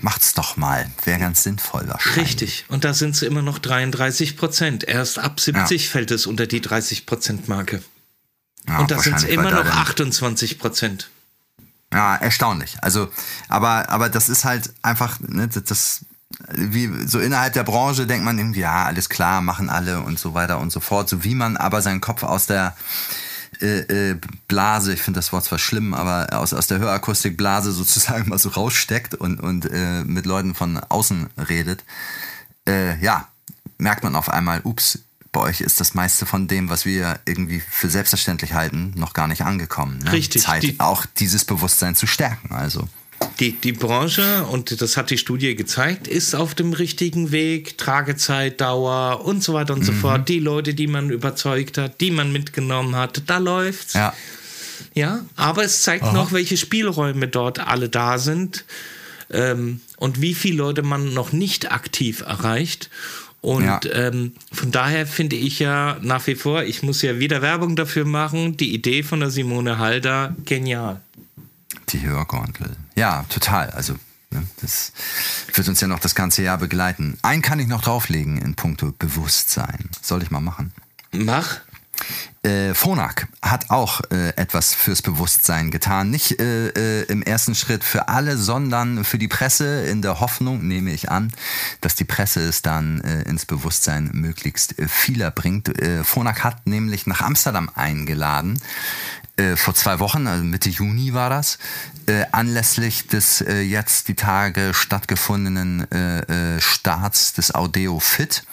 Macht's 0.01 0.33
doch 0.33 0.57
mal. 0.57 0.89
Wäre 1.03 1.19
ganz 1.19 1.43
sinnvoll 1.43 1.88
wahrscheinlich. 1.88 2.25
Richtig. 2.25 2.65
Und 2.69 2.83
da 2.83 2.93
sind 2.93 3.15
es 3.15 3.21
immer 3.21 3.41
noch 3.41 3.60
33 3.60 4.38
Prozent. 4.38 4.83
Erst 4.83 5.19
ab 5.19 5.39
70 5.39 5.86
ja. 5.86 5.91
fällt 5.91 6.12
es 6.12 6.27
unter 6.27 6.47
die 6.47 6.62
30 6.62 7.05
Prozent 7.05 7.47
Marke. 7.47 7.81
Ja, 8.67 8.79
und 8.79 8.91
da 8.91 8.99
sind 8.99 9.15
es 9.15 9.23
immer 9.23 9.51
noch 9.51 9.65
28 9.65 10.60
Prozent. 10.60 11.10
Ja, 11.93 12.15
erstaunlich. 12.15 12.77
Also, 12.81 13.10
aber, 13.47 13.89
aber 13.89 14.10
das 14.10 14.27
ist 14.27 14.43
halt 14.43 14.73
einfach, 14.81 15.19
ne, 15.21 15.47
das, 15.47 16.05
wie 16.49 16.89
so 17.07 17.19
innerhalb 17.19 17.53
der 17.53 17.63
Branche 17.63 18.05
denkt 18.05 18.25
man 18.25 18.38
irgendwie, 18.38 18.60
ja, 18.60 18.86
alles 18.86 19.07
klar, 19.10 19.41
machen 19.41 19.69
alle 19.69 20.01
und 20.01 20.19
so 20.19 20.33
weiter 20.33 20.60
und 20.60 20.71
so 20.71 20.81
fort. 20.81 21.07
So 21.07 21.23
wie 21.23 21.36
man 21.36 21.55
aber 21.55 21.81
seinen 21.81 22.01
Kopf 22.01 22.23
aus 22.23 22.45
der 22.45 22.75
äh, 23.61 24.11
äh, 24.11 24.19
Blase, 24.47 24.93
ich 24.93 25.01
finde 25.01 25.19
das 25.19 25.31
Wort 25.33 25.45
zwar 25.45 25.59
schlimm, 25.59 25.93
aber 25.93 26.27
aus, 26.37 26.53
aus 26.53 26.67
der 26.67 26.79
Hörakustikblase 26.79 27.71
sozusagen 27.71 28.29
mal 28.29 28.37
so 28.37 28.49
raussteckt 28.49 29.15
und, 29.15 29.39
und 29.39 29.65
äh, 29.71 30.03
mit 30.03 30.25
Leuten 30.25 30.55
von 30.55 30.77
außen 30.77 31.27
redet, 31.49 31.83
äh, 32.67 32.97
ja, 32.99 33.27
merkt 33.77 34.03
man 34.03 34.15
auf 34.15 34.29
einmal, 34.29 34.61
ups, 34.63 34.99
bei 35.31 35.41
euch 35.41 35.61
ist 35.61 35.79
das 35.79 35.93
meiste 35.93 36.25
von 36.25 36.47
dem, 36.47 36.69
was 36.69 36.85
wir 36.85 37.19
irgendwie 37.25 37.59
für 37.59 37.89
selbstverständlich 37.89 38.53
halten, 38.53 38.93
noch 38.95 39.13
gar 39.13 39.27
nicht 39.27 39.43
angekommen. 39.43 39.99
Ne? 39.99 40.11
Richtig. 40.11 40.41
Zeit, 40.41 40.63
die, 40.63 40.79
auch 40.79 41.05
dieses 41.05 41.45
Bewusstsein 41.45 41.95
zu 41.95 42.07
stärken. 42.07 42.53
Also. 42.55 42.87
Die, 43.39 43.51
die 43.51 43.71
Branche, 43.71 44.45
und 44.45 44.82
das 44.82 44.97
hat 44.97 45.10
die 45.10 45.17
Studie 45.17 45.56
gezeigt, 45.56 46.08
ist 46.08 46.36
auf 46.36 46.56
dem 46.56 46.73
richtigen 46.73 47.32
Weg. 47.32 47.77
Tragezeit, 47.77 48.62
Dauer 48.62 49.23
und 49.25 49.43
so 49.43 49.53
weiter 49.53 49.73
und 49.73 49.82
mhm. 49.82 49.86
so 49.86 49.91
fort. 49.93 50.27
Die 50.27 50.39
Leute, 50.39 50.73
die 50.73 50.88
man 50.88 51.10
überzeugt 51.10 51.77
hat, 51.77 52.01
die 52.01 52.12
man 52.12 52.32
mitgenommen 52.32 52.95
hat, 52.95 53.23
da 53.27 53.38
läuft's. 53.38 53.93
Ja. 53.93 54.13
Ja, 54.93 55.25
aber 55.36 55.63
es 55.63 55.82
zeigt 55.84 56.03
Aha. 56.03 56.13
noch, 56.13 56.32
welche 56.32 56.58
Spielräume 56.58 57.27
dort 57.27 57.60
alle 57.60 57.89
da 57.89 58.17
sind 58.17 58.65
ähm, 59.30 59.82
und 59.97 60.21
wie 60.21 60.34
viele 60.34 60.58
Leute 60.58 60.84
man 60.84 61.13
noch 61.13 61.32
nicht 61.32 61.71
aktiv 61.71 62.21
erreicht. 62.21 62.89
Und 63.41 63.63
ja. 63.63 63.80
ähm, 63.91 64.34
von 64.51 64.71
daher 64.71 65.06
finde 65.06 65.36
ich 65.36 65.60
ja 65.60 65.97
nach 66.01 66.25
wie 66.27 66.36
vor, 66.36 66.63
ich 66.63 66.84
muss 66.84 67.01
ja 67.01 67.19
wieder 67.19 67.41
Werbung 67.41 67.75
dafür 67.75 68.06
machen, 68.06 68.58
die 68.58 68.73
Idee 68.73 69.03
von 69.03 69.19
der 69.19 69.30
Simone 69.30 69.77
Halder 69.77 70.36
genial. 70.45 71.01
Die 71.89 72.01
Hörgondel. 72.01 72.75
Ja, 72.97 73.25
total. 73.29 73.69
Also 73.69 73.93
ne, 74.31 74.43
das 74.60 74.91
wird 75.53 75.67
uns 75.67 75.79
ja 75.79 75.88
noch 75.88 75.99
das 75.99 76.15
ganze 76.15 76.41
Jahr 76.41 76.57
begleiten. 76.57 77.17
Einen 77.21 77.43
kann 77.43 77.60
ich 77.60 77.67
noch 77.67 77.83
drauflegen 77.83 78.39
in 78.39 78.55
puncto 78.55 78.91
Bewusstsein. 78.97 79.89
Soll 80.01 80.23
ich 80.23 80.31
mal 80.31 80.41
machen? 80.41 80.73
Mach. 81.12 81.62
Äh, 82.43 82.73
Phonak 82.73 83.27
hat 83.41 83.69
auch 83.69 84.01
äh, 84.12 84.29
etwas 84.36 84.73
fürs 84.73 85.01
Bewusstsein 85.01 85.69
getan. 85.71 86.10
Nicht 86.10 86.39
äh, 86.39 86.69
äh, 86.69 87.03
im 87.03 87.21
ersten 87.21 87.55
Schritt 87.55 87.83
für 87.83 88.07
alle, 88.07 88.38
sondern 88.38 89.03
für 89.03 89.17
die 89.17 89.27
Presse 89.27 89.86
in 89.86 90.01
der 90.01 90.19
Hoffnung, 90.19 90.67
nehme 90.67 90.91
ich 90.91 91.12
an, 91.12 91.33
dass 91.81 91.95
die 91.95 92.03
Presse 92.03 92.41
es 92.41 92.62
dann 92.62 93.01
äh, 93.01 93.23
ins 93.23 93.45
Bewusstsein 93.45 94.10
möglichst 94.13 94.77
äh, 94.79 94.88
vieler 94.88 95.31
bringt. 95.31 95.71
Phonak 96.03 96.43
hat 96.43 96.65
nämlich 96.65 97.07
nach 97.07 97.21
Amsterdam 97.21 97.69
eingeladen 97.73 98.60
äh, 99.38 99.56
vor 99.56 99.76
zwei 99.76 100.00
Wochen, 100.00 100.28
also 100.28 100.43
Mitte 100.43 100.69
Juni 100.69 101.13
war 101.13 101.30
das, 101.30 101.58
äh, 102.08 102.26
anlässlich 102.32 103.08
des 103.08 103.41
äh, 103.41 103.62
jetzt 103.62 104.08
die 104.08 104.15
Tage 104.15 104.73
stattgefundenen 104.73 105.89
äh, 105.91 106.56
äh, 106.56 106.62
Starts 106.62 107.34
des 107.34 107.54
Audeo 107.54 108.00
Fit. 108.00 108.43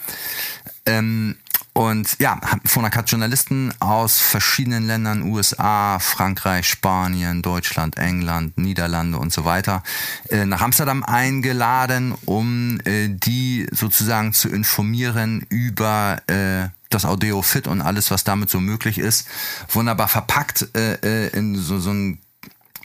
Ähm, 0.85 1.37
und 1.77 2.15
ja, 2.19 2.39
Phonak 2.63 2.95
hat 2.95 3.11
Journalisten 3.11 3.73
aus 3.81 4.21
verschiedenen 4.21 4.87
Ländern, 4.87 5.23
USA, 5.23 5.99
Frankreich, 5.99 6.69
Spanien, 6.69 7.41
Deutschland, 7.41 7.97
England, 7.97 8.57
Niederlande 8.57 9.17
und 9.17 9.33
so 9.33 9.43
weiter, 9.43 9.83
äh, 10.29 10.45
nach 10.45 10.61
Amsterdam 10.61 11.03
eingeladen, 11.03 12.15
um 12.23 12.79
äh, 12.85 13.09
die 13.09 13.67
sozusagen 13.71 14.31
zu 14.31 14.47
informieren 14.47 15.45
über 15.49 16.21
äh, 16.27 16.69
das 16.89 17.03
Audio 17.03 17.41
Fit 17.41 17.67
und 17.67 17.81
alles, 17.81 18.09
was 18.09 18.23
damit 18.23 18.49
so 18.49 18.61
möglich 18.61 18.97
ist, 18.97 19.27
wunderbar 19.67 20.07
verpackt 20.07 20.61
in 20.61 21.55
so, 21.57 21.77
so 21.79 21.91
ein 21.91 22.19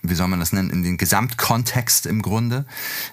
wie 0.02 0.14
soll 0.14 0.28
man 0.28 0.40
das 0.40 0.52
nennen, 0.52 0.70
in 0.70 0.82
den 0.82 0.96
Gesamtkontext 0.96 2.06
im 2.06 2.22
Grunde. 2.22 2.64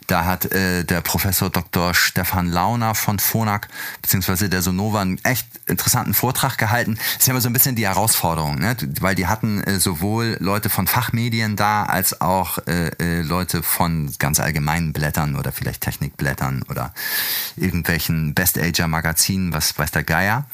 Da 0.07 0.25
hat 0.25 0.51
äh, 0.51 0.83
der 0.83 1.01
Professor 1.01 1.49
Dr. 1.49 1.93
Stefan 1.93 2.47
Launer 2.47 2.95
von 2.95 3.19
Phonak 3.19 3.67
beziehungsweise 4.01 4.49
der 4.49 4.61
Sonova 4.61 5.01
einen 5.01 5.23
echt 5.23 5.47
interessanten 5.65 6.13
Vortrag 6.13 6.57
gehalten. 6.57 6.95
Das 6.95 7.21
ist 7.21 7.27
ja 7.27 7.31
immer 7.31 7.41
so 7.41 7.49
ein 7.49 7.53
bisschen 7.53 7.75
die 7.75 7.87
Herausforderung, 7.87 8.59
ne? 8.59 8.75
weil 9.01 9.15
die 9.15 9.27
hatten 9.27 9.63
äh, 9.63 9.79
sowohl 9.79 10.37
Leute 10.39 10.69
von 10.69 10.87
Fachmedien 10.87 11.55
da 11.55 11.83
als 11.83 12.21
auch 12.21 12.59
äh, 12.67 12.89
äh, 12.99 13.21
Leute 13.21 13.63
von 13.63 14.13
ganz 14.19 14.39
allgemeinen 14.39 14.93
Blättern 14.93 15.35
oder 15.35 15.51
vielleicht 15.51 15.81
Technikblättern 15.81 16.63
oder 16.69 16.93
irgendwelchen 17.57 18.33
Best 18.33 18.57
Ager 18.57 18.87
Magazinen, 18.87 19.53
was 19.53 19.77
weiß 19.77 19.91
der 19.91 20.03
Geier. 20.03 20.45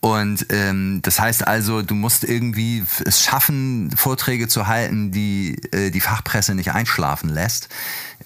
Und 0.00 0.46
ähm, 0.50 1.00
das 1.02 1.20
heißt 1.20 1.46
also, 1.46 1.82
du 1.82 1.94
musst 1.94 2.24
irgendwie 2.24 2.84
es 3.04 3.22
schaffen, 3.22 3.90
Vorträge 3.96 4.48
zu 4.48 4.66
halten, 4.66 5.10
die 5.12 5.60
äh, 5.72 5.90
die 5.90 6.00
Fachpresse 6.00 6.54
nicht 6.54 6.72
einschlafen 6.72 7.30
lässt. 7.30 7.68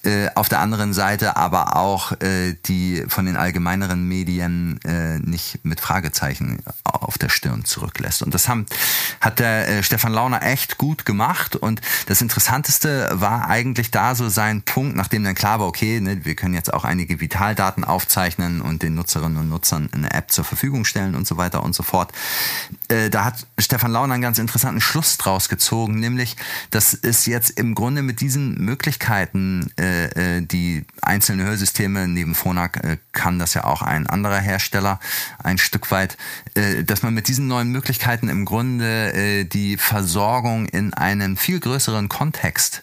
Äh, 0.02 0.28
auf 0.34 0.48
der 0.48 0.60
anderen 0.60 0.92
Seite 0.92 1.36
aber 1.36 1.76
auch 1.76 2.12
äh, 2.20 2.56
die 2.66 3.04
von 3.08 3.26
den 3.26 3.36
allgemeineren 3.36 4.06
Medien 4.06 4.78
nicht 5.24 5.64
mit 5.64 5.80
Fragezeichen 5.80 6.62
auf 6.84 7.16
der 7.16 7.28
Stirn 7.28 7.64
zurücklässt. 7.64 8.22
Und 8.22 8.34
das 8.34 8.48
haben, 8.48 8.66
hat 9.20 9.38
der 9.38 9.82
Stefan 9.82 10.12
Launer 10.12 10.42
echt 10.42 10.78
gut 10.78 11.04
gemacht. 11.04 11.56
Und 11.56 11.80
das 12.06 12.20
Interessanteste 12.20 13.08
war 13.12 13.48
eigentlich 13.48 13.90
da 13.90 14.14
so 14.14 14.28
sein 14.28 14.62
Punkt, 14.62 14.96
nachdem 14.96 15.24
dann 15.24 15.34
klar 15.34 15.60
war, 15.60 15.66
okay, 15.66 16.00
ne, 16.00 16.24
wir 16.24 16.34
können 16.34 16.54
jetzt 16.54 16.72
auch 16.72 16.84
einige 16.84 17.20
Vitaldaten 17.20 17.84
aufzeichnen 17.84 18.60
und 18.60 18.82
den 18.82 18.94
Nutzerinnen 18.94 19.38
und 19.38 19.48
Nutzern 19.48 19.88
eine 19.92 20.12
App 20.12 20.30
zur 20.30 20.44
Verfügung 20.44 20.84
stellen 20.84 21.14
und 21.14 21.26
so 21.26 21.36
weiter 21.36 21.62
und 21.62 21.74
so 21.74 21.82
fort. 21.82 22.12
Äh, 22.88 23.10
da 23.10 23.24
hat 23.24 23.46
Stefan 23.58 23.92
Launer 23.92 24.14
einen 24.14 24.22
ganz 24.22 24.38
interessanten 24.38 24.80
Schluss 24.80 25.16
draus 25.16 25.48
gezogen, 25.48 26.00
nämlich, 26.00 26.36
dass 26.70 26.94
es 26.94 27.26
jetzt 27.26 27.50
im 27.50 27.74
Grunde 27.74 28.02
mit 28.02 28.20
diesen 28.20 28.54
Möglichkeiten, 28.62 29.70
äh, 29.78 30.38
äh 30.38 30.40
die 30.42 30.84
einzelnen 31.00 31.46
Hörsysteme, 31.46 32.06
neben 32.08 32.34
Phonak 32.34 32.84
äh, 32.84 32.98
kann 33.12 33.38
das 33.38 33.54
ja 33.54 33.64
auch 33.64 33.82
ein 33.82 34.06
anderer 34.06 34.38
Hersteller 34.38 35.00
ein 35.42 35.58
Stück 35.58 35.90
weit, 35.90 36.16
äh, 36.54 36.84
dass 36.84 37.02
man 37.02 37.14
mit 37.14 37.28
diesen 37.28 37.46
neuen 37.46 37.70
Möglichkeiten 37.70 38.28
im 38.28 38.44
Grunde 38.44 39.12
äh, 39.14 39.44
die 39.44 39.76
Versorgung 39.76 40.66
in 40.66 40.92
einen 40.92 41.36
viel 41.36 41.60
größeren 41.60 42.08
Kontext 42.08 42.82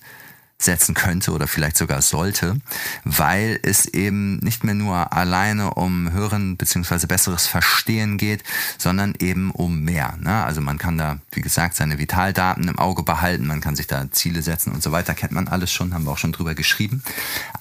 setzen 0.63 0.93
könnte 0.93 1.32
oder 1.32 1.47
vielleicht 1.47 1.78
sogar 1.78 2.02
sollte, 2.02 2.58
weil 3.04 3.60
es 3.63 3.86
eben 3.86 4.38
nicht 4.38 4.63
mehr 4.63 4.76
nur 4.76 5.13
alleine 5.13 5.74
um 5.74 6.12
Hören 6.12 6.58
beziehungsweise 6.58 7.08
besseres 7.08 7.47
Verstehen 7.47 8.17
geht, 8.17 8.43
sondern 8.78 9.13
eben 9.19 9.52
um 9.52 9.82
mehr. 9.82 10.17
Ne? 10.19 10.43
Also 10.43 10.62
man 10.62 10.78
kann 10.78 10.97
da, 10.97 11.19
wie 11.32 11.41
gesagt, 11.41 11.76
seine 11.76 12.00
Vitaldaten 12.00 12.67
im 12.67 12.80
Auge 12.80 13.04
behalten, 13.04 13.47
man 13.47 13.62
kann 13.62 13.76
sich 13.76 13.88
da 13.88 14.10
Ziele 14.12 14.41
setzen 14.41 14.71
und 14.71 14.84
so 14.84 14.91
weiter, 14.91 15.13
kennt 15.13 15.32
man 15.32 15.47
alles 15.47 15.71
schon, 15.71 15.93
haben 15.93 16.06
wir 16.06 16.12
auch 16.12 16.17
schon 16.17 16.32
drüber 16.32 16.56
geschrieben. 16.56 17.04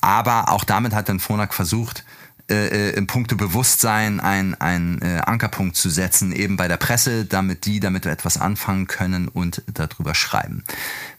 Aber 0.00 0.50
auch 0.50 0.64
damit 0.64 0.94
hat 0.94 1.08
dann 1.08 1.20
Phonak 1.20 1.54
versucht, 1.54 2.04
äh, 2.50 2.90
äh, 2.90 2.94
im 2.96 3.06
Punkte 3.06 3.36
Bewusstsein 3.36 4.20
einen 4.20 5.00
äh, 5.02 5.20
Ankerpunkt 5.24 5.76
zu 5.76 5.88
setzen, 5.88 6.32
eben 6.32 6.56
bei 6.56 6.68
der 6.68 6.76
Presse, 6.76 7.24
damit 7.24 7.64
die 7.64 7.80
damit 7.80 8.06
etwas 8.06 8.36
anfangen 8.38 8.86
können 8.86 9.28
und 9.28 9.62
darüber 9.72 10.14
schreiben. 10.14 10.64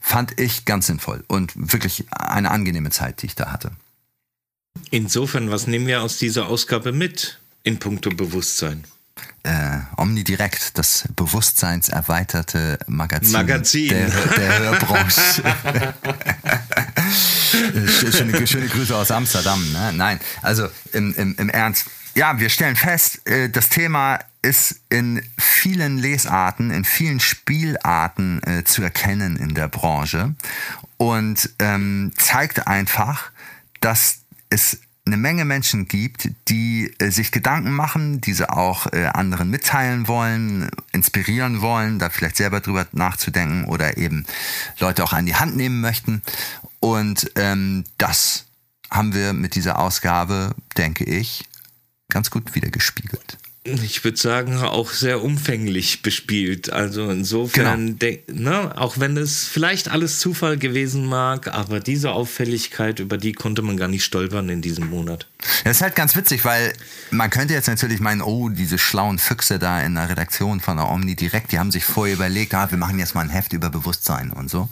Fand 0.02 0.40
ich 0.40 0.66
ganz 0.66 0.88
sinnvoll 0.88 1.24
und 1.28 1.54
wirklich 1.56 2.06
eine 2.12 2.52
angenehme 2.52 2.90
Zeit, 2.90 3.22
die 3.22 3.28
ich 3.28 3.36
da 3.36 3.52
hatte. 3.52 3.72
Insofern, 4.90 5.52
was 5.52 5.68
nehmen 5.68 5.88
wir 5.88 6.02
aus 6.02 6.18
dieser 6.18 6.48
Ausgabe 6.48 6.92
mit 6.92 7.40
in 7.64 7.80
puncto 7.80 8.10
Bewusstsein? 8.10 8.84
Äh, 9.44 9.80
Omnidirekt, 9.98 10.78
das 10.78 11.08
bewusstseinserweiterte 11.16 12.78
Magazin, 12.88 13.32
Magazin. 13.32 13.90
Der, 13.90 14.10
der 14.10 14.60
Hörbranche. 14.72 15.44
schöne, 17.52 18.48
schöne 18.48 18.68
Grüße 18.68 18.96
aus 18.96 19.12
Amsterdam. 19.12 19.72
Ne? 19.72 19.94
Nein, 19.94 20.20
also 20.42 20.68
im, 20.94 21.14
im, 21.16 21.36
im 21.38 21.50
Ernst. 21.50 21.86
Ja, 22.16 22.40
wir 22.40 22.50
stellen 22.50 22.76
fest, 22.76 23.28
äh, 23.28 23.50
das 23.50 23.70
Thema 23.70 24.20
ist 24.42 24.82
in 24.90 25.22
vielen 25.38 25.98
Lesarten, 25.98 26.72
in 26.72 26.84
vielen 26.84 27.20
Spielarten 27.20 28.42
äh, 28.44 28.64
zu 28.64 28.82
erkennen 28.82 29.38
in 29.38 29.54
der 29.54 29.68
Branche 29.68 30.34
und 30.98 31.50
ähm, 31.60 32.12
zeigt 32.18 32.68
einfach, 32.68 33.32
dass 33.80 34.20
es 34.50 34.80
eine 35.12 35.22
Menge 35.22 35.44
Menschen 35.44 35.88
gibt, 35.88 36.30
die 36.48 36.94
äh, 37.00 37.10
sich 37.10 37.32
Gedanken 37.32 37.72
machen, 37.72 38.22
diese 38.22 38.52
auch 38.54 38.88
äh, 38.94 39.06
anderen 39.08 39.50
mitteilen 39.50 40.08
wollen, 40.08 40.70
inspirieren 40.94 41.62
wollen, 41.62 42.00
da 42.00 42.10
vielleicht 42.10 42.38
selber 42.38 42.62
drüber 42.62 42.88
nachzudenken 42.94 43.66
oder 43.66 43.98
eben 43.98 44.26
Leute 44.80 45.04
auch 45.04 45.14
an 45.14 45.26
die 45.26 45.36
Hand 45.36 45.58
nehmen 45.58 45.82
möchten. 45.82 46.22
Und 46.80 47.30
ähm, 47.36 47.84
das 47.98 48.46
haben 48.90 49.14
wir 49.14 49.34
mit 49.34 49.56
dieser 49.56 49.80
Ausgabe, 49.80 50.56
denke 50.78 51.04
ich, 51.04 51.46
ganz 52.10 52.32
gut 52.32 52.56
wiedergespiegelt 52.56 53.38
ich 53.64 54.04
würde 54.04 54.18
sagen, 54.18 54.58
auch 54.58 54.90
sehr 54.90 55.24
umfänglich 55.24 56.02
bespielt. 56.02 56.72
Also 56.72 57.10
insofern, 57.10 58.00
genau. 58.00 58.18
ne, 58.28 58.74
auch 58.76 58.98
wenn 58.98 59.16
es 59.18 59.48
vielleicht 59.48 59.92
alles 59.92 60.20
Zufall 60.20 60.58
gewesen 60.58 61.06
mag, 61.06 61.48
aber 61.54 61.80
diese 61.80 62.12
Auffälligkeit, 62.12 63.00
über 63.00 63.18
die 63.18 63.34
konnte 63.34 63.62
man 63.62 63.78
gar 63.78 63.88
nicht 63.88 64.04
stolpern 64.04 64.50
in 64.50 64.64
diesem 64.64 64.90
Monat. 64.90 65.28
Das 65.64 65.78
ist 65.78 65.82
halt 65.82 65.96
ganz 65.96 66.16
witzig, 66.16 66.44
weil 66.44 66.74
man 67.12 67.30
könnte 67.30 67.54
jetzt 67.54 67.68
natürlich 67.68 68.00
meinen, 68.00 68.22
oh, 68.22 68.50
diese 68.50 68.80
schlauen 68.80 69.20
Füchse 69.20 69.60
da 69.60 69.82
in 69.82 69.94
der 69.94 70.10
Redaktion 70.10 70.60
von 70.60 70.78
der 70.78 70.90
Omni 70.90 71.16
direkt, 71.16 71.52
die 71.52 71.60
haben 71.60 71.72
sich 71.72 71.86
vorher 71.86 72.16
überlegt, 72.16 72.56
ah, 72.56 72.72
wir 72.72 72.80
machen 72.80 72.98
jetzt 72.98 73.14
mal 73.14 73.22
ein 73.22 73.30
Heft 73.30 73.54
über 73.54 73.70
Bewusstsein 73.70 74.32
und 74.32 74.50
so. 74.50 74.70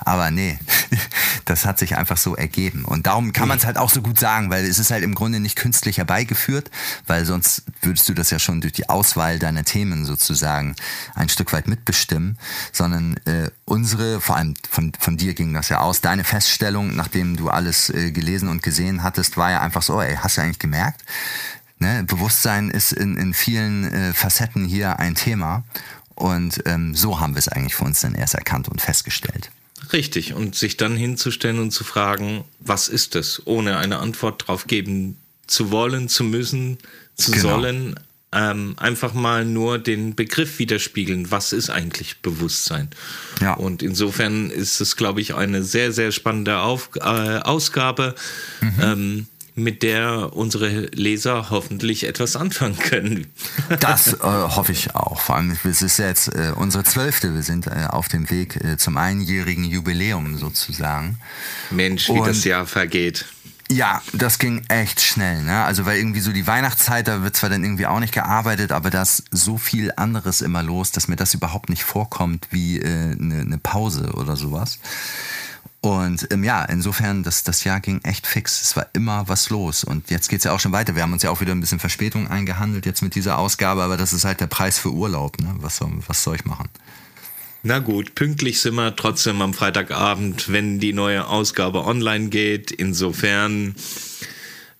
Aber 0.00 0.32
nee, 0.32 0.58
das 1.44 1.66
hat 1.66 1.78
sich 1.78 1.96
einfach 1.96 2.16
so 2.16 2.34
ergeben. 2.34 2.84
Und 2.84 3.06
darum 3.06 3.32
kann 3.32 3.46
man 3.46 3.58
es 3.58 3.64
halt 3.64 3.76
auch 3.76 3.90
so 3.90 4.02
gut 4.02 4.18
sagen, 4.18 4.50
weil 4.50 4.64
es 4.64 4.80
ist 4.80 4.90
halt 4.90 5.04
im 5.04 5.14
Grunde 5.14 5.38
nicht 5.38 5.56
künstlich 5.56 5.98
herbeigeführt, 5.98 6.70
weil 7.06 7.24
sonst 7.24 7.62
würdest 7.82 8.08
du 8.08 8.14
das 8.14 8.23
ja 8.30 8.38
schon 8.38 8.60
durch 8.60 8.72
die 8.72 8.88
Auswahl 8.88 9.38
deiner 9.38 9.64
Themen 9.64 10.04
sozusagen 10.04 10.76
ein 11.14 11.28
Stück 11.28 11.52
weit 11.52 11.68
mitbestimmen, 11.68 12.38
sondern 12.72 13.16
äh, 13.24 13.50
unsere, 13.64 14.20
vor 14.20 14.36
allem 14.36 14.54
von, 14.68 14.92
von 14.98 15.16
dir 15.16 15.34
ging 15.34 15.52
das 15.54 15.68
ja 15.68 15.80
aus, 15.80 16.00
deine 16.00 16.24
Feststellung, 16.24 16.94
nachdem 16.94 17.36
du 17.36 17.48
alles 17.48 17.90
äh, 17.90 18.10
gelesen 18.10 18.48
und 18.48 18.62
gesehen 18.62 19.02
hattest, 19.02 19.36
war 19.36 19.50
ja 19.50 19.60
einfach 19.60 19.82
so, 19.82 20.00
ey, 20.00 20.16
hast 20.16 20.36
du 20.36 20.42
eigentlich 20.42 20.58
gemerkt? 20.58 21.02
Ne? 21.78 22.04
Bewusstsein 22.04 22.70
ist 22.70 22.92
in, 22.92 23.16
in 23.16 23.34
vielen 23.34 23.92
äh, 23.92 24.12
Facetten 24.12 24.64
hier 24.64 24.98
ein 24.98 25.14
Thema. 25.14 25.64
Und 26.14 26.62
ähm, 26.66 26.94
so 26.94 27.20
haben 27.20 27.34
wir 27.34 27.40
es 27.40 27.48
eigentlich 27.48 27.74
für 27.74 27.84
uns 27.84 28.00
dann 28.00 28.14
erst 28.14 28.34
erkannt 28.34 28.68
und 28.68 28.80
festgestellt. 28.80 29.50
Richtig, 29.92 30.34
und 30.34 30.54
sich 30.54 30.76
dann 30.76 30.96
hinzustellen 30.96 31.58
und 31.58 31.72
zu 31.72 31.84
fragen, 31.84 32.44
was 32.60 32.88
ist 32.88 33.16
es, 33.16 33.42
ohne 33.46 33.76
eine 33.76 33.98
Antwort 33.98 34.46
drauf 34.46 34.66
geben 34.66 35.18
zu 35.46 35.70
wollen, 35.70 36.08
zu 36.08 36.24
müssen, 36.24 36.78
zu 37.16 37.32
genau. 37.32 37.48
sollen, 37.50 38.00
ähm, 38.34 38.74
einfach 38.78 39.14
mal 39.14 39.44
nur 39.44 39.78
den 39.78 40.14
Begriff 40.14 40.58
widerspiegeln, 40.58 41.30
was 41.30 41.52
ist 41.52 41.70
eigentlich 41.70 42.20
Bewusstsein. 42.20 42.90
Ja. 43.40 43.54
Und 43.54 43.82
insofern 43.82 44.50
ist 44.50 44.80
es, 44.80 44.96
glaube 44.96 45.20
ich, 45.20 45.34
eine 45.34 45.62
sehr, 45.62 45.92
sehr 45.92 46.12
spannende 46.12 46.58
Auf 46.58 46.90
äh, 46.96 47.00
Ausgabe. 47.00 48.14
Mhm. 48.60 48.74
Ähm, 48.82 49.26
mit 49.56 49.84
der 49.84 50.34
unsere 50.34 50.86
Leser 50.86 51.50
hoffentlich 51.50 52.08
etwas 52.08 52.36
anfangen 52.36 52.78
können. 52.78 53.26
Das 53.80 54.14
äh, 54.14 54.18
hoffe 54.20 54.72
ich 54.72 54.94
auch. 54.94 55.20
Vor 55.20 55.36
allem, 55.36 55.56
es 55.64 55.80
ist 55.80 55.98
jetzt 55.98 56.28
äh, 56.28 56.52
unsere 56.54 56.84
zwölfte. 56.84 57.34
Wir 57.34 57.42
sind 57.42 57.66
äh, 57.66 57.86
auf 57.88 58.08
dem 58.08 58.28
Weg 58.30 58.56
äh, 58.56 58.76
zum 58.76 58.96
einjährigen 58.96 59.64
Jubiläum 59.64 60.36
sozusagen. 60.38 61.18
Mensch, 61.70 62.08
wie 62.08 62.12
Und 62.12 62.26
das 62.26 62.44
Jahr 62.44 62.66
vergeht. 62.66 63.26
Ja, 63.70 64.02
das 64.12 64.38
ging 64.38 64.64
echt 64.68 65.00
schnell, 65.00 65.42
ne? 65.42 65.64
Also 65.64 65.86
weil 65.86 65.98
irgendwie 65.98 66.20
so 66.20 66.32
die 66.32 66.46
Weihnachtszeit, 66.46 67.08
da 67.08 67.22
wird 67.22 67.34
zwar 67.34 67.48
dann 67.48 67.64
irgendwie 67.64 67.86
auch 67.86 67.98
nicht 67.98 68.12
gearbeitet, 68.12 68.72
aber 68.72 68.90
da 68.90 69.02
ist 69.02 69.24
so 69.30 69.56
viel 69.56 69.90
anderes 69.96 70.42
immer 70.42 70.62
los, 70.62 70.90
dass 70.90 71.08
mir 71.08 71.16
das 71.16 71.32
überhaupt 71.32 71.70
nicht 71.70 71.82
vorkommt 71.82 72.48
wie 72.50 72.80
eine 72.82 73.12
äh, 73.12 73.16
ne, 73.16 73.44
ne 73.44 73.58
Pause 73.58 74.12
oder 74.14 74.36
sowas. 74.36 74.78
Und 75.84 76.28
ähm, 76.30 76.44
ja, 76.44 76.64
insofern, 76.64 77.22
das, 77.22 77.42
das 77.42 77.64
Jahr 77.64 77.78
ging 77.78 78.00
echt 78.04 78.26
fix. 78.26 78.62
Es 78.62 78.74
war 78.74 78.86
immer 78.94 79.28
was 79.28 79.50
los. 79.50 79.84
Und 79.84 80.08
jetzt 80.08 80.28
geht's 80.28 80.44
ja 80.44 80.52
auch 80.52 80.60
schon 80.60 80.72
weiter. 80.72 80.94
Wir 80.94 81.02
haben 81.02 81.12
uns 81.12 81.22
ja 81.22 81.30
auch 81.30 81.42
wieder 81.42 81.52
ein 81.52 81.60
bisschen 81.60 81.78
Verspätung 81.78 82.26
eingehandelt 82.28 82.86
jetzt 82.86 83.02
mit 83.02 83.14
dieser 83.14 83.36
Ausgabe, 83.36 83.82
aber 83.82 83.98
das 83.98 84.14
ist 84.14 84.24
halt 84.24 84.40
der 84.40 84.46
Preis 84.46 84.78
für 84.78 84.90
Urlaub. 84.90 85.38
Ne? 85.40 85.54
Was, 85.58 85.76
soll, 85.76 85.90
was 86.06 86.22
soll 86.22 86.36
ich 86.36 86.46
machen? 86.46 86.70
Na 87.66 87.78
gut, 87.78 88.14
pünktlich 88.14 88.60
sind 88.60 88.74
wir 88.74 88.94
trotzdem 88.94 89.40
am 89.40 89.54
Freitagabend, 89.54 90.52
wenn 90.52 90.80
die 90.80 90.92
neue 90.92 91.26
Ausgabe 91.26 91.86
online 91.86 92.28
geht. 92.28 92.70
Insofern 92.70 93.74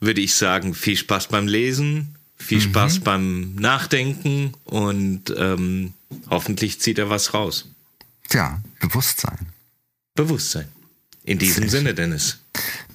würde 0.00 0.20
ich 0.20 0.34
sagen, 0.34 0.74
viel 0.74 0.98
Spaß 0.98 1.28
beim 1.28 1.48
Lesen, 1.48 2.14
viel 2.36 2.58
mhm. 2.58 2.62
Spaß 2.62 3.00
beim 3.00 3.54
Nachdenken 3.54 4.52
und 4.64 5.34
ähm, 5.34 5.94
hoffentlich 6.28 6.78
zieht 6.78 6.98
er 6.98 7.08
was 7.08 7.32
raus. 7.32 7.70
Tja, 8.28 8.60
Bewusstsein. 8.80 9.46
Bewusstsein. 10.14 10.68
In 11.24 11.38
diesem 11.38 11.70
Sinne, 11.70 11.94
Dennis. 11.94 12.40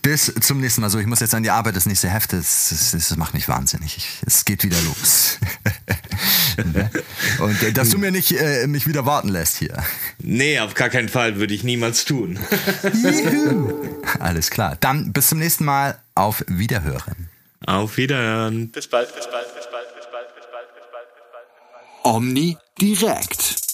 Bis 0.01 0.33
zum 0.41 0.62
nächsten 0.62 0.81
Mal. 0.81 0.89
So, 0.89 0.99
ich 0.99 1.05
muss 1.07 1.19
jetzt 1.19 1.35
an 1.35 1.43
die 1.43 1.49
Arbeit, 1.49 1.75
das 1.75 1.85
nächste 1.85 2.09
Heft, 2.09 2.33
das, 2.33 2.69
das, 2.69 2.91
das 2.91 3.17
macht 3.17 3.33
mich 3.33 3.47
wahnsinnig. 3.47 3.97
Ich, 3.97 4.07
es 4.25 4.45
geht 4.45 4.63
wieder 4.63 4.77
los. 4.81 5.39
Und 7.39 7.63
äh, 7.63 7.71
dass 7.71 7.89
du 7.89 7.97
mir 7.97 8.12
nicht 8.12 8.31
äh, 8.31 8.67
mich 8.67 8.88
wieder 8.88 9.05
warten 9.05 9.29
lässt 9.29 9.57
hier. 9.57 9.83
Nee, 10.19 10.59
auf 10.59 10.73
gar 10.73 10.89
keinen 10.89 11.09
Fall 11.09 11.38
würde 11.38 11.53
ich 11.53 11.63
niemals 11.63 12.05
tun. 12.05 12.39
Alles 14.19 14.49
klar. 14.49 14.77
Dann 14.79 15.12
bis 15.12 15.27
zum 15.27 15.39
nächsten 15.39 15.65
Mal. 15.65 15.99
Auf 16.15 16.43
Wiederhören. 16.47 17.29
Auf 17.65 17.95
Wiederhören. 17.95 18.71
Bis 18.71 18.88
bald, 18.88 19.13
bis 19.15 19.29
bald, 19.29 19.55
bis 19.55 19.69
bald, 19.71 19.95
bis 19.95 20.05
bald, 20.12 20.35
bis 20.35 20.45
bald, 20.51 20.75
bis 20.75 20.83
bald, 20.91 21.07
bis 21.15 22.03
bald. 22.03 22.15
Omni 22.15 22.57
direkt. 22.79 23.68